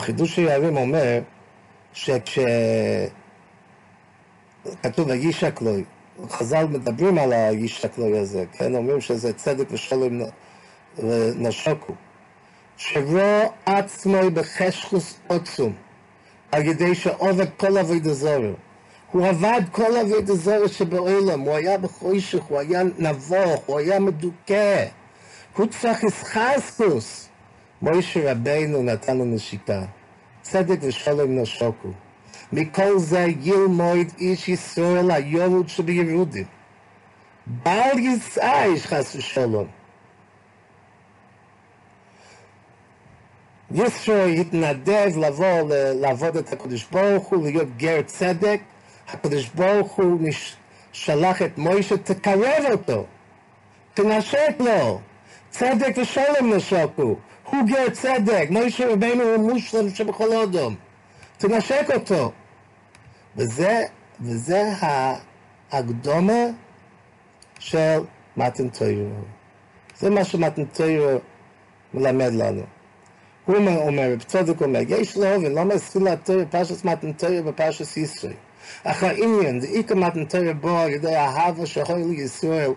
חידושי 0.00 0.38
הרי"ם 0.38 0.76
אומר 0.76 1.20
שכשכתוב 1.92 3.10
האיש 5.10 5.44
הכלוי, 5.44 5.84
חז"ל 6.30 6.64
מדברים 6.64 7.18
על 7.18 7.32
האיש 7.32 7.84
הכלוי 7.84 8.18
הזה, 8.18 8.44
כן? 8.52 8.74
אומרים 8.74 9.00
שזה 9.00 9.32
צדק 9.32 9.66
ושלום 9.70 10.20
נשוקו. 11.36 11.92
שרו 12.76 13.52
עצמו 13.66 14.30
בחשכוס 14.34 15.20
עוצום, 15.26 15.72
על 16.52 16.66
ידי 16.66 16.94
שעובד 16.94 17.46
כל 17.56 17.78
עבודה 17.78 18.14
זורו. 18.14 18.52
הוא 19.12 19.26
עבד 19.26 19.60
כל 19.72 19.96
עבודה 19.96 20.34
זורו 20.34 20.68
שבעולם, 20.68 21.40
הוא 21.40 21.54
היה 21.54 21.78
בחוישך, 21.78 22.42
הוא 22.42 22.58
היה 22.58 22.82
נבוך, 22.98 23.62
הוא 23.66 23.78
היה 23.78 24.00
מדוכא. 24.00 24.86
הוא 25.56 25.66
צריך 25.66 26.04
ישחסקוס. 26.04 27.29
מוישה 27.82 28.32
רבינו 28.32 28.82
נתן 28.82 29.18
לנו 29.18 29.38
שיטה. 29.38 29.82
צדק 30.42 30.78
ושלום 30.82 31.38
נשוקו. 31.38 31.88
מכל 32.52 32.98
זה 32.98 33.26
ילמוד 33.40 34.06
איש 34.18 34.48
ישראל 34.48 35.10
היורד 35.10 35.68
שבירודים. 35.68 36.44
בל 37.46 37.98
יסעיש 37.98 38.86
חס 38.86 39.16
ושלום. 39.16 39.66
ישראל 43.74 44.30
התנדב 44.30 45.10
לבוא 45.16 45.70
לעבוד 45.94 46.36
את 46.36 46.52
הקדוש 46.52 46.86
ברוך 46.92 47.26
הוא, 47.26 47.44
להיות 47.44 47.76
גר 47.76 48.02
צדק. 48.06 48.60
הקדוש 49.08 49.48
ברוך 49.48 49.92
הוא 49.92 50.20
שלח 50.92 51.42
את 51.42 51.58
מוישה, 51.58 51.96
תקרב 51.96 52.64
אותו, 52.70 53.04
תנשק 53.94 54.54
לו. 54.60 55.00
צדק 55.50 55.98
ושלום 55.98 56.54
נשקו. 56.54 57.16
הוא 57.50 57.60
גר 57.66 57.90
צדק, 57.90 58.46
מוישה 58.50 58.92
רבינו 58.92 59.22
הוא 59.22 59.50
מושלם 59.52 59.90
שבכל 59.94 60.32
אודום. 60.36 60.74
תנשק 61.38 61.86
אותו. 61.94 62.32
וזה, 63.36 63.84
וזה 64.20 64.72
ההקדומה 65.70 66.44
של 67.58 67.98
מתן 68.36 68.68
תוירו. 68.68 69.10
זה 69.98 70.10
מה 70.10 70.24
שמתן 70.24 70.64
תוירו 70.64 71.18
מלמד 71.94 72.32
לנו. 72.32 72.62
הוא 73.44 73.56
אומר, 73.56 74.16
צודק 74.26 74.62
אומר, 74.62 74.80
יש 74.88 75.16
לו 75.16 75.42
ולא 75.42 75.64
מסחילה 75.64 76.16
תוירו 76.16 76.50
פרשס 76.50 76.84
מתן 76.84 77.12
תוירו 77.12 77.48
ופרשס 77.48 77.96
ישראל. 77.96 78.32
אך 78.84 79.02
העניין, 79.02 79.60
דאיקה 79.60 79.94
מתן 79.94 80.24
תוירו 80.24 80.54
בו 80.60 80.78
על 80.78 80.90
ידי 80.90 81.16
אהבה 81.16 81.66
שחוי 81.66 82.04
לישראל 82.04 82.70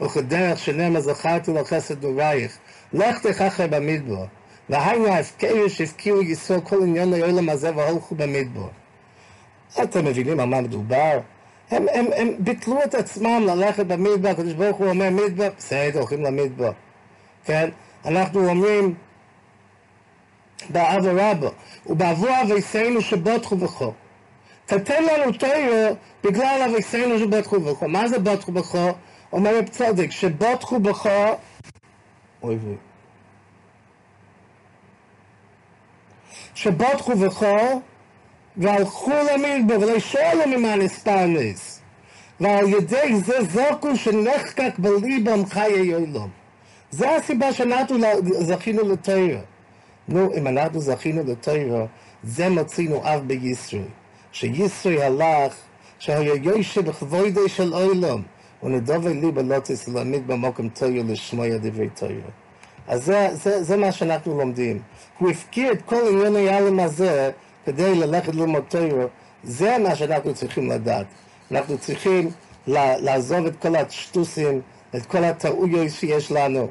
וכדרך 0.00 0.58
שנאמר 0.58 1.00
זכרתי 1.00 1.52
לו 1.52 1.64
חסד 1.64 2.04
נורייך 2.04 2.58
לך 2.92 3.26
תכחה 3.26 3.66
במדבר 3.66 4.24
והיינו 4.68 5.06
ההפקר 5.06 5.68
שהפקיעו 5.68 6.22
ישראל 6.22 6.60
כל 6.60 6.82
עניין 6.82 7.12
העולם 7.14 7.48
הזה 7.48 7.76
והולכו 7.76 8.14
במדבר 8.14 8.68
אתם 9.82 10.04
מבינים 10.04 10.40
על 10.40 10.46
מה 10.46 10.60
מדובר? 10.60 11.20
הם, 11.70 11.86
הם, 11.92 12.06
הם 12.16 12.28
ביטלו 12.38 12.82
את 12.84 12.94
עצמם 12.94 13.42
ללכת 13.46 13.86
במדבר, 13.86 14.28
הקדוש 14.28 14.52
ברוך 14.52 14.76
הוא 14.76 14.88
אומר 14.88 15.10
מדבר, 15.10 15.48
בסדר, 15.58 15.98
הולכים 15.98 16.22
למדבר, 16.22 16.72
כן? 17.44 17.68
אנחנו 18.04 18.48
אומרים 18.48 18.94
באב 20.68 21.06
רבא, 21.06 21.48
ובעבור 21.86 22.30
אביסינו 22.42 23.00
שבוטחו 23.00 23.56
בכו. 23.56 23.92
תתן 24.66 25.02
לנו 25.04 25.32
תוירו 25.32 25.96
בגלל 26.24 26.68
אביסינו 26.70 27.18
שבוטחו 27.18 27.60
בכו. 27.60 27.88
מה 27.88 28.08
זה 28.08 28.18
בוטחו 28.18 28.52
בכו? 28.52 28.92
אומר 29.32 29.58
רב 29.58 29.68
צודק, 29.68 30.10
שבוטחו 30.10 30.80
בכו, 30.80 31.34
אוי 32.42 32.56
ואי. 32.56 32.74
שבוטחו 36.54 37.16
בכו, 37.16 37.80
והלכו 38.56 39.10
למדבר 39.10 39.80
ולשאולו 39.80 40.46
ממען 40.46 40.82
אספרנס. 40.82 41.80
ועל 42.40 42.68
ידי 42.68 43.14
זה 43.24 43.36
זוכו 43.44 43.96
שנחקק 43.96 44.78
בליבם 44.78 45.46
חיי 45.46 45.94
עולם. 45.94 46.28
זה 46.90 47.16
הסיבה 47.16 47.52
שאנחנו 47.52 47.96
זכינו 48.40 48.88
לתוירה. 48.88 49.40
נו, 50.08 50.34
אם 50.34 50.46
אנחנו 50.46 50.80
זכינו 50.80 51.22
לתוירה, 51.26 51.84
זה 52.22 52.48
מצינו 52.48 53.02
אב 53.04 53.22
בישראל. 53.26 53.82
שישראל 54.32 55.22
הלך, 55.22 55.54
שהיה 55.98 56.34
יושב 56.34 56.84
בכבודי 56.84 57.48
של 57.48 57.72
עולם. 57.72 58.22
ונדובי 58.62 59.14
ליבה 59.14 59.42
לא 59.42 59.58
תסלמית 59.58 60.26
במוקם 60.26 60.68
תוירה 60.68 61.04
לשמוע 61.08 61.46
דברי 61.56 61.88
תוירה. 61.88 62.30
אז 62.88 63.04
זה, 63.04 63.28
זה, 63.32 63.62
זה 63.62 63.76
מה 63.76 63.92
שאנחנו 63.92 64.38
לומדים. 64.38 64.78
הוא 65.18 65.30
הפקיר 65.30 65.72
את 65.72 65.82
כל 65.82 66.02
עניין 66.10 66.36
העלם 66.36 66.80
הזה 66.80 67.30
כדי 67.64 67.94
ללכת 67.94 68.34
ללמוד 68.34 68.64
תוירה, 68.68 69.04
זה 69.44 69.78
מה 69.78 69.94
שאנחנו 69.94 70.34
צריכים 70.34 70.70
לדעת. 70.70 71.06
אנחנו 71.52 71.78
צריכים 71.78 72.30
לעזוב 72.66 73.46
את 73.46 73.56
כל 73.56 73.76
השטוסים, 73.76 74.60
את 74.96 75.06
כל 75.06 75.24
הטעויות 75.24 75.90
שיש 75.90 76.32
לנו. 76.32 76.68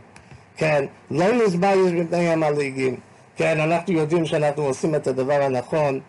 כן, 0.58 0.86
לא 1.12 1.26
נסבייש 1.32 1.92
מפני 1.92 2.30
המלעיגים. 2.30 2.96
כן, 3.36 3.60
אנחנו 3.60 3.94
יודעים 3.94 4.26
שאנחנו 4.26 4.64
עושים 4.64 4.96
את 4.96 5.08
הדבר 5.08 5.42
הנכון. 5.42 6.00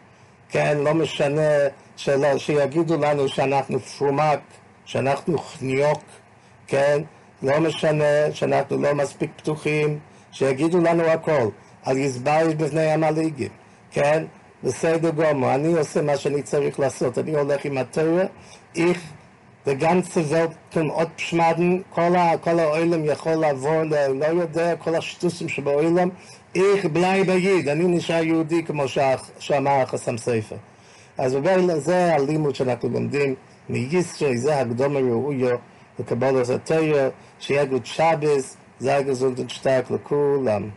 כן, 0.49 0.79
לא 0.79 0.95
משנה 0.95 1.51
שלא, 1.97 2.39
שיגידו 2.39 2.97
לנו 2.97 3.29
שאנחנו 3.29 3.81
פרומק, 3.81 4.39
שאנחנו 4.89 5.39
חניוק, 5.39 6.03
כן? 6.67 7.03
לא 7.43 7.61
משנה 7.61 8.33
שאנחנו 8.33 8.83
לא 8.83 8.95
מספיק 8.95 9.31
פתוחים, 9.37 9.99
שיגידו 10.33 10.79
לנו 10.79 11.03
הכל, 11.03 11.49
על 11.83 11.97
יזבייש 11.97 12.55
בפני 12.55 12.91
המלעיגים, 12.91 13.49
כן? 13.91 14.25
בסדר 14.65 15.11
גמור, 15.11 15.55
אני 15.55 15.79
עושה 15.79 16.03
מה 16.03 16.17
שאני 16.17 16.43
צריך 16.43 16.81
לעשות, 16.81 17.19
אני 17.19 17.35
הולך 17.35 17.65
עם 17.65 17.79
התורה, 17.79 18.25
איך 18.77 19.01
וגם 19.67 20.03
סבל 20.03 20.47
עוד 20.91 21.09
פשמדן, 21.17 21.79
כל, 21.91 22.13
כל 22.41 22.59
העולם 22.59 23.05
יכול 23.05 23.35
לעבור, 23.35 23.83
לא 24.15 24.27
יודע, 24.27 24.77
כל 24.77 24.95
השטוסים 24.95 25.49
שבעולם, 25.49 26.09
איך 26.55 26.85
בלי 26.85 27.25
ביד, 27.25 27.69
אני 27.69 27.85
נשאר 27.85 28.23
יהודי 28.23 28.65
כמו 28.65 28.85
שאמר 29.39 29.81
החסם 29.81 30.19
ספר. 30.19 30.57
אז 31.19 31.37
זה 31.77 32.15
הלימוד 32.15 32.55
שאנחנו 32.55 32.89
לומדים 32.89 33.35
מישראל, 33.69 34.37
זה 34.37 34.61
הקדום 34.61 34.97
הראויו 34.97 35.57
לקבל 35.99 36.43
את 36.43 36.49
התורה, 36.49 37.09
שיהיה 37.39 37.65
גוד 37.65 37.87
שבס, 37.87 38.57
זה 38.79 38.97
הגזונדן 38.97 39.49
שטרק 39.49 39.91
לכולם. 39.91 40.71